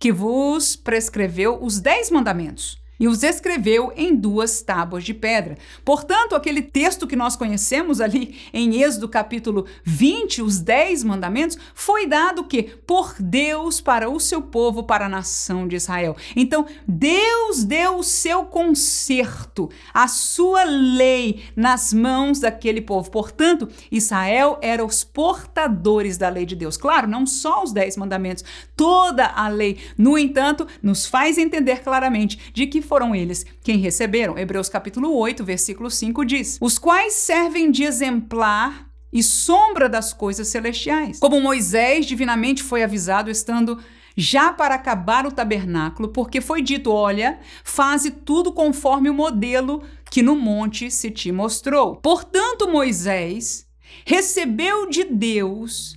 que 0.00 0.10
vos 0.10 0.74
prescreveu 0.74 1.62
os 1.62 1.78
dez 1.78 2.10
mandamentos 2.10 2.79
e 3.00 3.08
os 3.08 3.22
escreveu 3.22 3.90
em 3.96 4.14
duas 4.14 4.60
tábuas 4.60 5.02
de 5.02 5.14
pedra. 5.14 5.56
Portanto, 5.82 6.36
aquele 6.36 6.60
texto 6.60 7.06
que 7.06 7.16
nós 7.16 7.34
conhecemos 7.34 7.98
ali 7.98 8.36
em 8.52 8.82
Êxodo 8.82 9.08
capítulo 9.08 9.64
20, 9.82 10.42
os 10.42 10.60
dez 10.60 11.02
mandamentos, 11.02 11.56
foi 11.74 12.06
dado 12.06 12.44
que 12.44 12.62
por 12.62 13.14
Deus 13.18 13.80
para 13.80 14.10
o 14.10 14.20
seu 14.20 14.42
povo, 14.42 14.82
para 14.84 15.06
a 15.06 15.08
nação 15.08 15.66
de 15.66 15.76
Israel. 15.76 16.14
Então, 16.36 16.66
Deus 16.86 17.64
deu 17.64 17.96
o 17.96 18.04
seu 18.04 18.44
conserto, 18.44 19.70
a 19.94 20.06
sua 20.06 20.64
lei 20.64 21.44
nas 21.56 21.94
mãos 21.94 22.40
daquele 22.40 22.82
povo. 22.82 23.10
Portanto, 23.10 23.68
Israel 23.90 24.58
era 24.60 24.84
os 24.84 25.02
portadores 25.02 26.18
da 26.18 26.28
lei 26.28 26.44
de 26.44 26.54
Deus. 26.54 26.76
Claro, 26.76 27.08
não 27.08 27.24
só 27.24 27.62
os 27.62 27.72
dez 27.72 27.96
mandamentos, 27.96 28.44
toda 28.76 29.26
a 29.26 29.48
lei. 29.48 29.78
No 29.96 30.18
entanto, 30.18 30.66
nos 30.82 31.06
faz 31.06 31.38
entender 31.38 31.82
claramente 31.82 32.38
de 32.52 32.66
que 32.66 32.89
foram 32.90 33.14
eles 33.14 33.46
quem 33.62 33.78
receberam. 33.78 34.36
Hebreus 34.36 34.68
capítulo 34.68 35.16
8, 35.16 35.44
versículo 35.44 35.88
5 35.88 36.24
diz: 36.24 36.58
Os 36.60 36.76
quais 36.76 37.12
servem 37.12 37.70
de 37.70 37.84
exemplar 37.84 38.90
e 39.12 39.22
sombra 39.22 39.88
das 39.88 40.12
coisas 40.12 40.48
celestiais. 40.48 41.20
Como 41.20 41.40
Moisés 41.40 42.04
divinamente 42.04 42.64
foi 42.64 42.82
avisado 42.82 43.30
estando 43.30 43.78
já 44.16 44.52
para 44.52 44.74
acabar 44.74 45.24
o 45.24 45.30
tabernáculo, 45.30 46.08
porque 46.08 46.40
foi 46.40 46.62
dito: 46.62 46.90
olha, 46.90 47.38
faze 47.62 48.10
tudo 48.10 48.52
conforme 48.52 49.08
o 49.08 49.14
modelo 49.14 49.84
que 50.10 50.20
no 50.20 50.34
monte 50.34 50.90
se 50.90 51.12
te 51.12 51.30
mostrou. 51.30 51.94
Portanto, 51.94 52.68
Moisés 52.68 53.68
recebeu 54.04 54.90
de 54.90 55.04
Deus, 55.04 55.94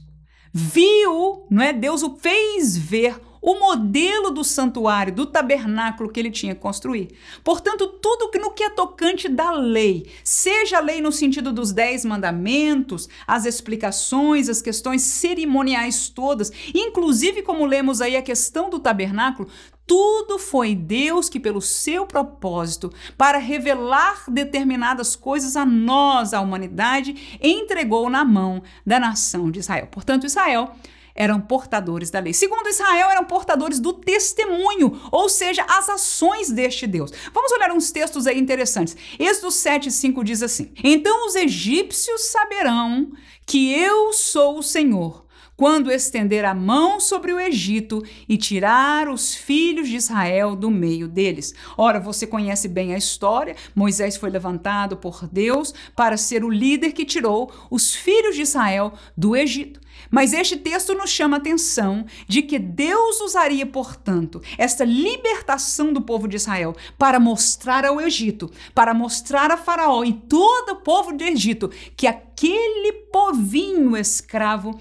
viu, 0.54 1.48
não 1.50 1.64
é? 1.64 1.74
Deus 1.74 2.04
o 2.04 2.16
fez 2.18 2.78
ver 2.78 3.20
o 3.44 3.60
modelo 3.60 4.32
do 4.32 4.42
santuário, 4.42 5.14
do 5.14 5.26
tabernáculo 5.26 6.10
que 6.10 6.18
ele 6.18 6.32
tinha 6.32 6.56
que 6.56 6.62
construir. 6.62 7.10
Portanto, 7.44 7.86
tudo 8.02 8.32
no 8.40 8.52
que 8.52 8.64
é 8.64 8.70
tocante 8.70 9.28
da 9.28 9.52
lei, 9.52 10.10
seja 10.24 10.78
a 10.78 10.82
lei 10.82 11.02
no 11.02 11.12
sentido 11.12 11.52
dos 11.52 11.74
dez 11.74 12.06
mandamentos, 12.06 13.10
as 13.28 13.46
explicações, 13.46 14.48
as 14.48 14.62
questões 14.62 15.02
cerimoniais 15.02 16.08
todas, 16.08 16.54
inclusive 16.74 17.42
como 17.42 17.66
lemos 17.66 18.00
aí 18.00 18.16
a 18.16 18.22
questão 18.22 18.70
do 18.70 18.80
tabernáculo, 18.80 19.50
tudo 19.86 20.40
foi 20.40 20.74
Deus 20.74 21.28
que, 21.28 21.40
pelo 21.40 21.62
seu 21.62 22.06
propósito, 22.06 22.94
para 23.18 23.38
revelar 23.38 24.24
determinadas 24.30 25.18
coisas 25.18 25.58
a 25.58 25.66
nós, 25.66 26.34
a 26.34 26.40
humanidade, 26.40 27.38
entregou 27.42 28.10
na 28.10 28.24
mão 28.24 28.64
da 28.86 28.98
nação 28.98 29.52
de 29.52 29.60
Israel. 29.60 29.88
Portanto, 29.92 30.26
Israel 30.26 30.74
eram 31.16 31.40
portadores 31.40 32.10
da 32.10 32.20
lei. 32.20 32.34
Segundo 32.34 32.68
Israel, 32.68 33.10
eram 33.10 33.26
portadores 33.26 33.80
do 33.80 33.94
testemunho, 33.94 35.00
ou 35.12 35.30
seja, 35.30 35.66
as 35.70 35.90
ações 35.90 36.50
deste 36.50 36.88
Deus. 36.88 37.12
Vamos 37.34 37.52
olhar 37.52 37.72
uns 37.72 37.92
textos 37.92 38.28
aí 38.28 38.40
interessantes. 38.40 38.96
Êxodo 39.20 39.52
7, 39.52 39.92
5 39.92 40.24
diz 40.24 40.42
assim: 40.42 40.72
Então 40.84 41.28
os 41.28 41.36
egípcios 41.36 42.32
saberão 42.32 43.12
que 43.46 43.74
eu 43.74 44.14
sou 44.14 44.60
o 44.60 44.64
Senhor 44.64 45.23
quando 45.56 45.92
estender 45.92 46.46
a 46.46 46.54
mão 46.54 47.00
sobre 47.00 47.32
o 47.32 47.40
Egito 47.40 48.04
e 48.28 48.38
tirar 48.38 49.10
os 49.10 49.34
filhos 49.34 49.88
de 49.88 49.96
Israel 49.96 50.56
do 50.56 50.70
meio 50.72 51.08
deles. 51.08 51.54
Ora, 51.78 52.00
você 52.00 52.26
conhece 52.26 52.68
bem 52.68 52.94
a 52.94 52.98
história. 52.98 53.56
Moisés 53.76 54.18
foi 54.18 54.30
levantado 54.30 54.98
por 54.98 55.28
Deus 55.28 55.74
para 55.96 56.18
ser 56.18 56.44
o 56.44 56.50
líder 56.50 56.92
que 56.92 57.06
tirou 57.06 57.52
os 57.70 57.94
filhos 57.94 58.36
de 58.36 58.42
Israel 58.42 58.94
do 59.16 59.36
Egito. 59.36 59.84
Mas 60.10 60.34
este 60.34 60.58
texto 60.58 60.94
nos 60.94 61.10
chama 61.10 61.38
a 61.38 61.40
atenção 61.40 62.06
de 62.28 62.42
que 62.42 62.60
Deus 62.60 63.20
usaria, 63.22 63.66
portanto, 63.66 64.42
esta 64.58 64.84
libertação 64.84 65.92
do 65.92 66.02
povo 66.02 66.28
de 66.28 66.36
Israel 66.36 66.76
para 66.98 67.20
mostrar 67.20 67.86
ao 67.86 68.00
Egito, 68.00 68.52
para 68.74 68.94
mostrar 68.94 69.52
a 69.52 69.58
Faraó 69.58 70.04
e 70.04 70.14
todo 70.14 70.74
o 70.74 70.76
povo 70.78 71.14
do 71.14 71.24
Egito 71.24 71.70
que 71.96 72.08
aquele 72.08 72.94
povinho 73.12 73.96
escravo 73.96 74.80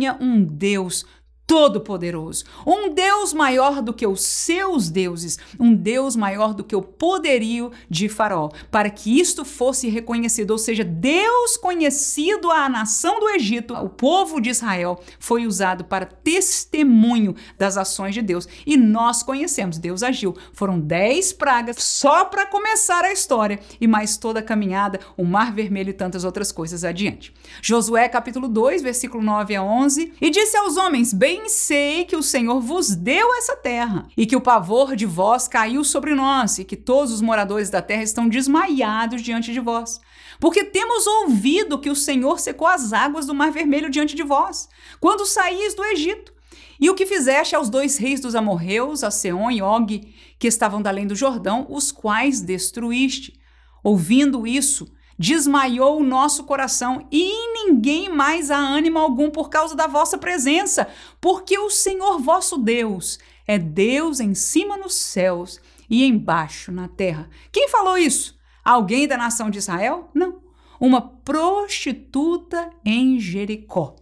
tinha 0.00 0.16
um 0.18 0.42
Deus 0.42 1.04
Todo-Poderoso, 1.50 2.44
um 2.64 2.94
Deus 2.94 3.32
maior 3.32 3.82
do 3.82 3.92
que 3.92 4.06
os 4.06 4.22
seus 4.22 4.88
deuses, 4.88 5.36
um 5.58 5.74
Deus 5.74 6.14
maior 6.14 6.54
do 6.54 6.62
que 6.62 6.76
o 6.76 6.80
poderio 6.80 7.72
de 7.88 8.08
Faraó, 8.08 8.50
para 8.70 8.88
que 8.88 9.18
isto 9.18 9.44
fosse 9.44 9.88
reconhecido, 9.88 10.52
ou 10.52 10.58
seja, 10.58 10.84
Deus 10.84 11.56
conhecido 11.56 12.52
à 12.52 12.68
nação 12.68 13.18
do 13.18 13.28
Egito, 13.30 13.74
o 13.74 13.88
povo 13.88 14.40
de 14.40 14.48
Israel, 14.48 15.02
foi 15.18 15.44
usado 15.44 15.82
para 15.82 16.06
testemunho 16.06 17.34
das 17.58 17.76
ações 17.76 18.14
de 18.14 18.22
Deus. 18.22 18.46
E 18.64 18.76
nós 18.76 19.24
conhecemos, 19.24 19.76
Deus 19.76 20.04
agiu. 20.04 20.36
Foram 20.52 20.78
dez 20.78 21.32
pragas 21.32 21.82
só 21.82 22.26
para 22.26 22.46
começar 22.46 23.04
a 23.04 23.12
história, 23.12 23.58
e 23.80 23.88
mais 23.88 24.16
toda 24.16 24.38
a 24.38 24.44
caminhada, 24.44 25.00
o 25.16 25.24
Mar 25.24 25.52
Vermelho 25.52 25.90
e 25.90 25.94
tantas 25.94 26.22
outras 26.22 26.52
coisas 26.52 26.84
adiante. 26.84 27.34
Josué 27.60 28.08
capítulo 28.08 28.46
2, 28.46 28.82
versículo 28.82 29.20
9 29.20 29.56
a 29.56 29.64
11, 29.64 30.12
e 30.20 30.30
disse 30.30 30.56
aos 30.56 30.76
homens: 30.76 31.12
Bem 31.12 31.39
bem 31.40 31.48
sei 31.48 32.04
que 32.04 32.16
o 32.16 32.22
Senhor 32.22 32.60
vos 32.60 32.94
deu 32.94 33.34
essa 33.34 33.56
terra, 33.56 34.06
e 34.16 34.26
que 34.26 34.36
o 34.36 34.40
pavor 34.40 34.94
de 34.94 35.06
vós 35.06 35.48
caiu 35.48 35.82
sobre 35.82 36.14
nós, 36.14 36.58
e 36.58 36.64
que 36.64 36.76
todos 36.76 37.12
os 37.12 37.22
moradores 37.22 37.70
da 37.70 37.80
terra 37.80 38.02
estão 38.02 38.28
desmaiados 38.28 39.22
diante 39.22 39.52
de 39.52 39.60
vós. 39.60 40.00
Porque 40.38 40.64
temos 40.64 41.06
ouvido 41.06 41.78
que 41.78 41.90
o 41.90 41.96
Senhor 41.96 42.38
secou 42.38 42.66
as 42.66 42.92
águas 42.92 43.26
do 43.26 43.34
Mar 43.34 43.50
Vermelho 43.50 43.90
diante 43.90 44.14
de 44.14 44.22
vós, 44.22 44.68
quando 45.00 45.26
saís 45.26 45.74
do 45.74 45.84
Egito. 45.84 46.32
E 46.78 46.88
o 46.88 46.94
que 46.94 47.06
fizeste 47.06 47.54
aos 47.54 47.68
dois 47.68 47.96
reis 47.96 48.20
dos 48.20 48.34
amorreus, 48.34 49.02
a 49.02 49.10
Seon 49.10 49.50
e 49.50 49.62
Og, 49.62 50.14
que 50.38 50.48
estavam 50.48 50.80
da 50.80 50.90
além 50.90 51.06
do 51.06 51.14
Jordão, 51.14 51.66
os 51.68 51.90
quais 51.92 52.40
destruíste. 52.40 53.38
Ouvindo 53.82 54.46
isso, 54.46 54.90
desmaiou 55.20 56.00
o 56.00 56.02
nosso 56.02 56.44
coração 56.44 57.06
e 57.12 57.52
ninguém 57.52 58.08
mais 58.08 58.50
há 58.50 58.56
ânimo 58.56 58.98
algum 58.98 59.30
por 59.30 59.50
causa 59.50 59.76
da 59.76 59.86
vossa 59.86 60.16
presença, 60.16 60.88
porque 61.20 61.58
o 61.58 61.68
Senhor 61.68 62.18
vosso 62.18 62.56
Deus 62.56 63.18
é 63.46 63.58
Deus 63.58 64.18
em 64.18 64.34
cima 64.34 64.78
nos 64.78 64.94
céus 64.94 65.60
e 65.90 66.06
embaixo 66.06 66.72
na 66.72 66.88
terra. 66.88 67.28
Quem 67.52 67.68
falou 67.68 67.98
isso? 67.98 68.34
Alguém 68.64 69.06
da 69.06 69.18
nação 69.18 69.50
de 69.50 69.58
Israel? 69.58 70.08
Não. 70.14 70.40
Uma 70.80 71.02
prostituta 71.02 72.70
em 72.82 73.20
Jericó. 73.20 73.96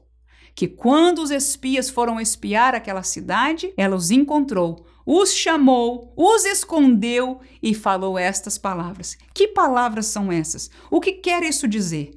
Que 0.55 0.69
quando 0.69 1.19
os 1.19 1.33
espias 1.33 1.91
foram 1.91 2.21
espiar 2.21 2.77
aquela 2.77 3.03
cidade, 3.03 3.75
ela 3.77 3.97
os 3.97 4.13
encontrou 4.13 4.87
os 5.11 5.33
chamou, 5.33 6.13
os 6.15 6.45
escondeu 6.45 7.41
e 7.63 7.75
falou 7.75 8.19
estas 8.19 8.59
palavras. 8.59 9.17
Que 9.33 9.49
palavras 9.49 10.05
são 10.05 10.31
essas? 10.31 10.71
O 10.91 11.01
que 11.01 11.13
quer 11.13 11.43
isso 11.43 11.67
dizer? 11.67 12.11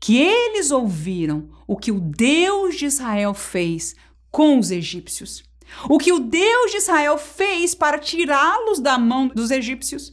Que 0.00 0.18
eles 0.18 0.72
ouviram 0.72 1.48
o 1.64 1.76
que 1.76 1.92
o 1.92 2.00
Deus 2.00 2.74
de 2.74 2.86
Israel 2.86 3.34
fez 3.34 3.94
com 4.32 4.58
os 4.58 4.72
egípcios. 4.72 5.44
O 5.88 5.96
que 5.96 6.12
o 6.12 6.18
Deus 6.18 6.72
de 6.72 6.78
Israel 6.78 7.18
fez 7.18 7.72
para 7.72 8.00
tirá-los 8.00 8.80
da 8.80 8.98
mão 8.98 9.28
dos 9.28 9.52
egípcios. 9.52 10.12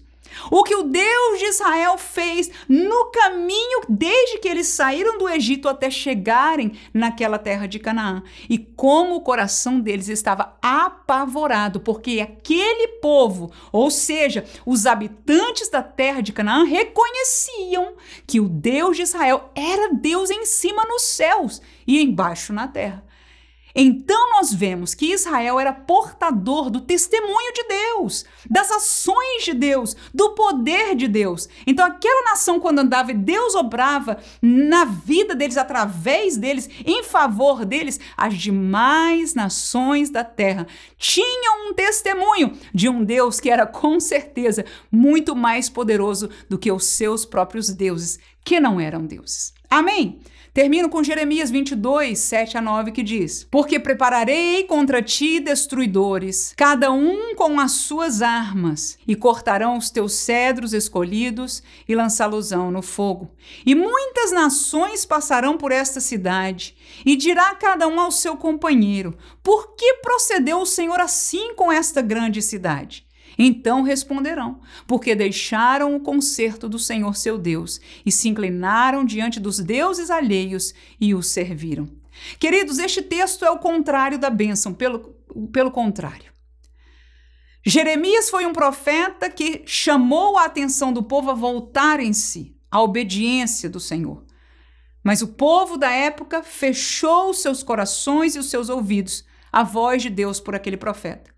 O 0.49 0.63
que 0.63 0.75
o 0.75 0.83
Deus 0.83 1.39
de 1.39 1.45
Israel 1.45 1.97
fez 1.97 2.49
no 2.67 3.11
caminho 3.11 3.81
desde 3.89 4.39
que 4.39 4.47
eles 4.47 4.67
saíram 4.67 5.17
do 5.17 5.27
Egito 5.27 5.67
até 5.67 5.89
chegarem 5.89 6.73
naquela 6.93 7.37
terra 7.37 7.67
de 7.67 7.79
Canaã. 7.79 8.23
E 8.49 8.57
como 8.57 9.15
o 9.15 9.21
coração 9.21 9.79
deles 9.79 10.07
estava 10.07 10.57
apavorado, 10.61 11.79
porque 11.79 12.19
aquele 12.19 12.99
povo, 12.99 13.51
ou 13.71 13.91
seja, 13.91 14.45
os 14.65 14.85
habitantes 14.85 15.69
da 15.69 15.83
terra 15.83 16.21
de 16.21 16.33
Canaã, 16.33 16.63
reconheciam 16.63 17.93
que 18.25 18.39
o 18.39 18.47
Deus 18.47 18.97
de 18.97 19.03
Israel 19.03 19.49
era 19.55 19.93
Deus 19.93 20.29
em 20.29 20.45
cima 20.45 20.85
nos 20.85 21.03
céus 21.03 21.61
e 21.85 22.01
embaixo 22.01 22.53
na 22.53 22.67
terra. 22.67 23.10
Então 23.75 24.29
nós 24.31 24.53
vemos 24.53 24.93
que 24.93 25.13
Israel 25.13 25.59
era 25.59 25.73
portador 25.73 26.69
do 26.69 26.81
testemunho 26.81 27.53
de 27.53 27.63
Deus, 27.67 28.25
das 28.49 28.71
ações 28.71 29.43
de 29.43 29.53
Deus, 29.53 29.95
do 30.13 30.31
poder 30.31 30.95
de 30.95 31.07
Deus. 31.07 31.47
Então 31.65 31.85
aquela 31.85 32.31
nação 32.31 32.59
quando 32.59 32.79
andava 32.79 33.11
e 33.11 33.15
Deus 33.15 33.55
obrava 33.55 34.17
na 34.41 34.85
vida 34.85 35.35
deles 35.35 35.57
através 35.57 36.37
deles, 36.37 36.69
em 36.85 37.03
favor 37.03 37.65
deles, 37.65 37.99
as 38.17 38.35
demais 38.35 39.33
nações 39.33 40.09
da 40.09 40.23
terra 40.23 40.67
tinham 40.97 41.69
um 41.69 41.73
testemunho 41.73 42.57
de 42.73 42.89
um 42.89 43.03
Deus 43.03 43.39
que 43.39 43.49
era 43.49 43.65
com 43.65 43.99
certeza 43.99 44.65
muito 44.91 45.35
mais 45.35 45.69
poderoso 45.69 46.29
do 46.49 46.57
que 46.57 46.71
os 46.71 46.85
seus 46.85 47.25
próprios 47.25 47.69
deuses, 47.69 48.19
que 48.43 48.59
não 48.59 48.79
eram 48.79 49.05
deuses. 49.05 49.53
Amém. 49.69 50.19
Termino 50.53 50.89
com 50.89 51.01
Jeremias 51.01 51.49
22, 51.49 52.19
7 52.19 52.57
a 52.57 52.61
9, 52.61 52.91
que 52.91 53.01
diz: 53.01 53.47
Porque 53.49 53.79
prepararei 53.79 54.65
contra 54.65 55.01
ti 55.01 55.39
destruidores, 55.39 56.53
cada 56.57 56.91
um 56.91 57.33
com 57.35 57.57
as 57.57 57.71
suas 57.71 58.21
armas, 58.21 58.97
e 59.07 59.15
cortarão 59.15 59.77
os 59.77 59.89
teus 59.89 60.11
cedros 60.11 60.73
escolhidos 60.73 61.63
e 61.87 61.95
lançá-los-ão 61.95 62.69
no 62.69 62.81
fogo. 62.81 63.31
E 63.65 63.73
muitas 63.73 64.33
nações 64.33 65.05
passarão 65.05 65.57
por 65.57 65.71
esta 65.71 66.01
cidade, 66.01 66.75
e 67.05 67.15
dirá 67.15 67.55
cada 67.55 67.87
um 67.87 67.97
ao 67.97 68.11
seu 68.11 68.35
companheiro: 68.35 69.17
Por 69.41 69.73
que 69.77 69.93
procedeu 70.01 70.59
o 70.59 70.65
Senhor 70.65 70.99
assim 70.99 71.55
com 71.55 71.71
esta 71.71 72.01
grande 72.01 72.41
cidade? 72.41 73.05
Então 73.37 73.81
responderão, 73.81 74.59
porque 74.85 75.15
deixaram 75.15 75.95
o 75.95 75.99
conserto 75.99 76.67
do 76.67 76.77
Senhor 76.77 77.15
seu 77.15 77.37
Deus 77.37 77.79
e 78.05 78.11
se 78.11 78.29
inclinaram 78.29 79.05
diante 79.05 79.39
dos 79.39 79.59
deuses 79.59 80.09
alheios 80.09 80.73
e 80.99 81.13
os 81.15 81.27
serviram. 81.27 81.89
Queridos, 82.39 82.77
este 82.77 83.01
texto 83.01 83.45
é 83.45 83.49
o 83.49 83.59
contrário 83.59 84.19
da 84.19 84.29
bênção, 84.29 84.73
pelo, 84.73 84.99
pelo 85.51 85.71
contrário. 85.71 86.31
Jeremias 87.63 88.29
foi 88.29 88.45
um 88.45 88.53
profeta 88.53 89.29
que 89.29 89.61
chamou 89.65 90.37
a 90.37 90.45
atenção 90.45 90.91
do 90.91 91.03
povo 91.03 91.29
a 91.29 91.35
voltar 91.35 91.99
em 91.99 92.11
si, 92.11 92.55
à 92.69 92.81
obediência 92.81 93.69
do 93.69 93.79
Senhor. 93.79 94.25
Mas 95.03 95.21
o 95.21 95.27
povo 95.29 95.77
da 95.77 95.91
época 95.91 96.43
fechou 96.43 97.29
os 97.29 97.41
seus 97.41 97.63
corações 97.63 98.35
e 98.35 98.39
os 98.39 98.49
seus 98.49 98.69
ouvidos 98.69 99.25
à 99.51 99.63
voz 99.63 100.01
de 100.01 100.09
Deus 100.09 100.39
por 100.39 100.55
aquele 100.55 100.77
profeta. 100.77 101.30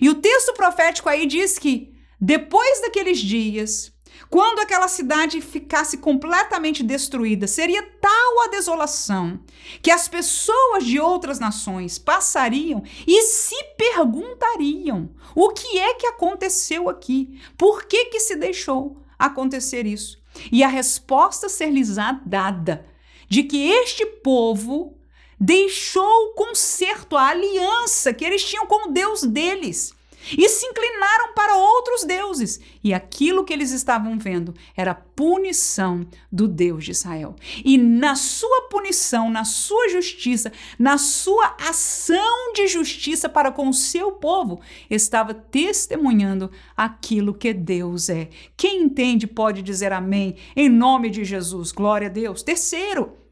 E 0.00 0.08
o 0.08 0.14
texto 0.14 0.52
profético 0.54 1.08
aí 1.08 1.26
diz 1.26 1.58
que 1.58 1.94
depois 2.20 2.80
daqueles 2.80 3.18
dias, 3.18 3.92
quando 4.30 4.60
aquela 4.60 4.88
cidade 4.88 5.40
ficasse 5.40 5.98
completamente 5.98 6.82
destruída, 6.82 7.46
seria 7.46 7.82
tal 8.00 8.40
a 8.44 8.48
desolação 8.48 9.40
que 9.82 9.90
as 9.90 10.08
pessoas 10.08 10.84
de 10.84 10.98
outras 10.98 11.38
nações 11.38 11.98
passariam 11.98 12.82
e 13.06 13.22
se 13.22 13.56
perguntariam: 13.76 15.10
o 15.34 15.50
que 15.50 15.78
é 15.78 15.94
que 15.94 16.06
aconteceu 16.06 16.88
aqui? 16.88 17.40
Por 17.56 17.84
que 17.84 18.06
que 18.06 18.20
se 18.20 18.36
deixou 18.36 19.02
acontecer 19.18 19.86
isso? 19.86 20.18
E 20.50 20.62
a 20.62 20.68
resposta 20.68 21.48
ser-lhes 21.48 21.96
dada 22.24 22.86
de 23.28 23.42
que 23.42 23.70
este 23.70 24.04
povo 24.06 24.95
deixou 25.38 26.26
o 26.26 26.34
conserto, 26.34 27.16
a 27.16 27.28
aliança 27.28 28.12
que 28.12 28.24
eles 28.24 28.44
tinham 28.44 28.66
com 28.66 28.88
o 28.88 28.92
Deus 28.92 29.22
deles 29.22 29.94
e 30.36 30.48
se 30.48 30.66
inclinaram 30.66 31.34
para 31.34 31.56
outros 31.56 32.04
deuses. 32.04 32.60
E 32.82 32.94
aquilo 32.94 33.44
que 33.44 33.52
eles 33.52 33.70
estavam 33.70 34.18
vendo 34.18 34.54
era 34.76 34.92
a 34.92 34.94
punição 34.94 36.06
do 36.30 36.48
Deus 36.48 36.84
de 36.84 36.92
Israel. 36.92 37.36
E 37.64 37.76
na 37.76 38.14
sua 38.14 38.62
punição, 38.70 39.30
na 39.30 39.44
sua 39.44 39.88
justiça, 39.88 40.52
na 40.78 40.98
sua 40.98 41.56
ação 41.60 42.52
de 42.54 42.66
justiça 42.66 43.28
para 43.28 43.52
com 43.52 43.68
o 43.68 43.74
seu 43.74 44.12
povo, 44.12 44.60
estava 44.90 45.34
testemunhando 45.34 46.50
aquilo 46.76 47.34
que 47.34 47.52
Deus 47.52 48.08
é. 48.08 48.28
Quem 48.56 48.82
entende 48.82 49.26
pode 49.26 49.62
dizer 49.62 49.92
amém 49.92 50.36
em 50.56 50.68
nome 50.68 51.10
de 51.10 51.24
Jesus. 51.24 51.72
Glória 51.72 52.08
a 52.08 52.10
Deus. 52.10 52.42
Terceiro, 52.42 53.25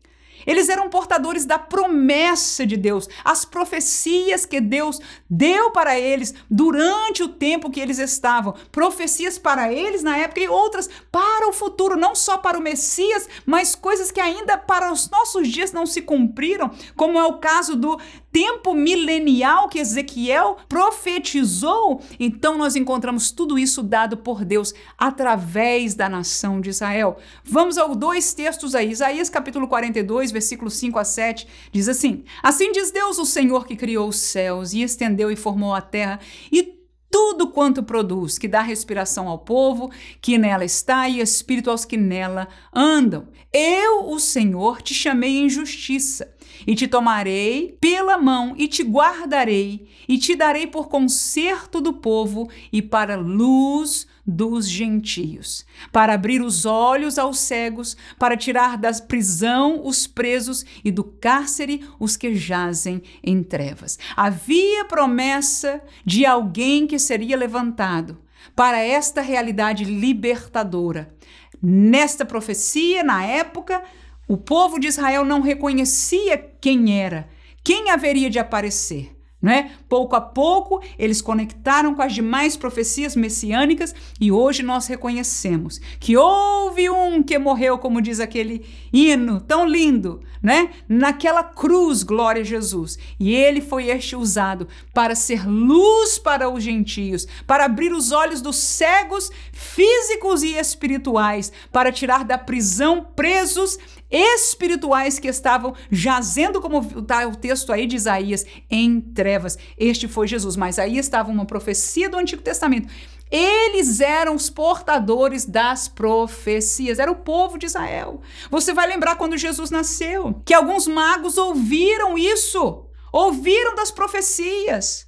eles 0.47 0.69
eram 0.69 0.89
portadores 0.89 1.45
da 1.45 1.59
promessa 1.59 2.67
de 2.67 2.77
Deus, 2.77 3.09
as 3.25 3.45
profecias 3.45 4.47
que 4.47 4.61
Deus 4.61 5.01
deu 5.29 5.71
para 5.71 5.99
eles 5.99 6.35
durante 6.51 7.23
o 7.23 7.29
tempo 7.29 7.71
que 7.71 7.81
eles 7.81 7.99
estavam. 7.99 8.55
Profecias 8.71 9.39
para 9.39 9.73
eles 9.73 10.03
na 10.03 10.17
época 10.19 10.41
e 10.41 10.49
outras 10.49 10.89
para 11.11 11.49
o 11.49 11.53
futuro, 11.53 11.97
não 11.97 12.15
só 12.15 12.39
para 12.39 12.59
o 12.59 12.63
Messias, 12.63 13.29
mas 13.47 13.75
coisas 13.75 14.11
que 14.11 14.21
ainda 14.21 14.57
para 14.57 14.93
os 14.93 15.11
nossos 15.11 15.49
dias 15.49 15.73
não 15.73 15.87
se 15.87 16.03
cumpriram, 16.03 16.71
como 16.97 17.19
é 17.19 17.25
o 17.25 17.39
caso 17.39 17.77
do 17.77 17.99
tempo 18.35 18.75
milenial 18.75 19.69
que 19.69 19.79
Ezequiel 19.79 20.57
profetizou. 20.69 22.03
Então 22.19 22.59
nós 22.59 22.75
encontramos 22.75 23.31
tudo 23.31 23.57
isso 23.57 23.81
dado 23.81 24.17
por 24.17 24.45
Deus 24.45 24.75
através 24.99 25.95
da 25.95 26.09
nação 26.09 26.61
de 26.61 26.71
Israel. 26.71 27.17
Vamos 27.45 27.79
aos 27.79 27.97
dois 27.97 28.35
textos 28.35 28.75
aí. 28.75 28.91
Isaías 28.91 29.31
capítulo 29.31 29.69
42, 29.69 30.33
versículos 30.35 30.75
5 30.75 30.99
a 30.99 31.05
7, 31.05 31.49
diz 31.73 31.89
assim: 31.89 32.25
Assim 32.43 32.71
diz 32.73 32.91
Deus, 32.91 33.19
o 33.19 33.25
Senhor 33.25 33.67
que 33.67 33.75
criou 33.75 34.09
os 34.09 34.17
céus 34.17 34.75
e 34.75 34.83
estendeu 34.83 35.31
e 35.31 35.37
formou 35.37 35.73
a 35.73 35.81
terra 35.81 36.21
e 36.53 36.75
tudo 37.15 37.47
quanto 37.47 37.81
produz, 37.81 38.39
que 38.39 38.49
dá 38.49 38.61
respiração 38.61 39.29
ao 39.29 39.39
povo 39.39 39.89
que 40.21 40.37
nela 40.37 40.65
está 40.65 41.09
e 41.09 41.21
espírito 41.21 41.71
aos 41.71 41.85
que 41.85 41.97
nela 41.97 42.49
andam. 42.75 43.29
Eu, 43.53 44.11
o 44.11 44.19
Senhor, 44.19 44.83
te 44.83 44.93
chamei 44.93 45.39
em 45.39 45.49
justiça 45.49 46.35
e 46.67 46.75
te 46.75 46.89
tomarei 46.89 47.79
pela 47.81 48.19
mão 48.19 48.55
e 48.59 48.67
te 48.67 48.83
guardarei 48.83 49.87
e 50.09 50.19
te 50.19 50.35
darei 50.35 50.67
por 50.67 50.89
conserto 50.89 51.81
do 51.81 51.93
povo 51.93 52.51
e 52.73 52.83
para 52.83 53.15
luz 53.15 54.09
dos 54.27 54.69
gentios, 54.69 55.67
para 55.93 56.15
abrir 56.15 56.41
os 56.41 56.65
olhos 56.65 57.19
aos 57.19 57.39
cegos, 57.39 57.97
para 58.19 58.37
tirar 58.37 58.79
da 58.79 58.93
prisão 58.93 59.83
os 59.85 60.07
presos 60.07 60.65
e 60.85 60.91
do 60.91 61.05
cárcere 61.05 61.85
os 62.01 62.17
que 62.17 62.35
jazem 62.35 63.03
em 63.23 63.43
trevas. 63.43 63.99
Havia 64.17 64.85
promessa 64.87 65.83
de 66.05 66.25
alguém 66.25 66.87
que 66.87 66.99
seria 66.99 67.37
levantado 67.37 68.19
para 68.55 68.79
esta 68.79 69.21
realidade 69.21 69.85
libertadora. 69.85 71.15
Nesta 71.61 72.25
profecia, 72.25 73.03
na 73.03 73.25
época, 73.25 73.83
o 74.29 74.37
povo 74.37 74.79
de 74.79 74.87
Israel 74.87 75.25
não 75.25 75.41
reconhecia 75.41 76.39
quem 76.61 76.99
era, 76.99 77.29
quem 77.63 77.91
haveria 77.91 78.31
de 78.31 78.39
aparecer. 78.39 79.14
Né? 79.45 79.73
Pouco 79.91 80.17
a 80.17 80.23
pouco, 80.23 80.81
eles 80.99 81.21
conectaram 81.21 81.95
com 81.95 82.01
as 82.01 82.15
demais 82.15 82.57
profecias 82.57 83.15
messiânicas 83.15 83.95
e 84.19 84.33
hoje 84.33 84.63
nós 84.63 84.87
reconhecemos 84.87 85.79
que 86.01 86.17
houve 86.17 86.89
um 86.89 87.23
que 87.23 87.39
morreu, 87.39 87.77
como 87.77 88.01
diz 88.01 88.21
aquele 88.21 88.65
hino 88.91 89.43
tão 89.43 89.67
lindo, 89.67 90.23
né? 90.43 90.71
naquela 90.89 91.45
cruz, 91.45 92.03
glória 92.03 92.41
a 92.41 92.45
Jesus. 92.45 92.99
E 93.21 93.35
ele 93.35 93.61
foi 93.61 93.89
este 93.89 94.17
usado 94.17 94.67
para 94.95 95.15
ser 95.15 95.47
luz 95.47 96.19
para 96.19 96.49
os 96.49 96.65
gentios, 96.65 97.27
para 97.47 97.67
abrir 97.67 97.93
os 97.93 98.13
olhos 98.13 98.41
dos 98.41 98.57
cegos 98.57 99.31
físicos 99.53 100.43
e 100.43 100.57
espirituais, 100.57 101.53
para 101.71 101.93
tirar 101.93 102.25
da 102.25 102.39
prisão 102.39 103.07
presos 103.15 103.77
espirituais 104.15 105.19
que 105.19 105.27
estavam 105.27 105.75
jazendo, 105.91 106.61
como 106.61 106.79
está 107.01 107.27
o 107.27 107.35
texto 107.35 107.73
aí 107.73 107.87
de 107.87 107.97
Isaías, 107.97 108.47
em 108.71 109.01
trevas. 109.01 109.59
Este 109.77 110.07
foi 110.07 110.29
Jesus, 110.29 110.57
mas 110.57 110.79
aí 110.79 110.97
estava 110.97 111.33
uma 111.33 111.45
profecia 111.45 112.09
do 112.09 112.17
Antigo 112.17 112.41
Testamento. 112.41 112.89
Eles 113.31 114.01
eram 114.01 114.37
os 114.37 114.49
portadores 114.49 115.45
das 115.45 115.89
profecias, 115.89 117.01
era 117.01 117.11
o 117.11 117.17
povo 117.17 117.59
de 117.59 117.67
Israel. 117.67 118.21
Você 118.51 118.73
vai 118.73 118.87
lembrar 118.87 119.17
quando 119.17 119.37
Jesus 119.37 119.71
nasceu, 119.71 120.41
que 120.45 120.55
alguns 120.55 120.87
magos 120.87 121.37
ouviram 121.37 122.17
isso, 122.17 122.87
ouviram 123.13 123.75
das 123.75 123.91
profecias 123.91 125.04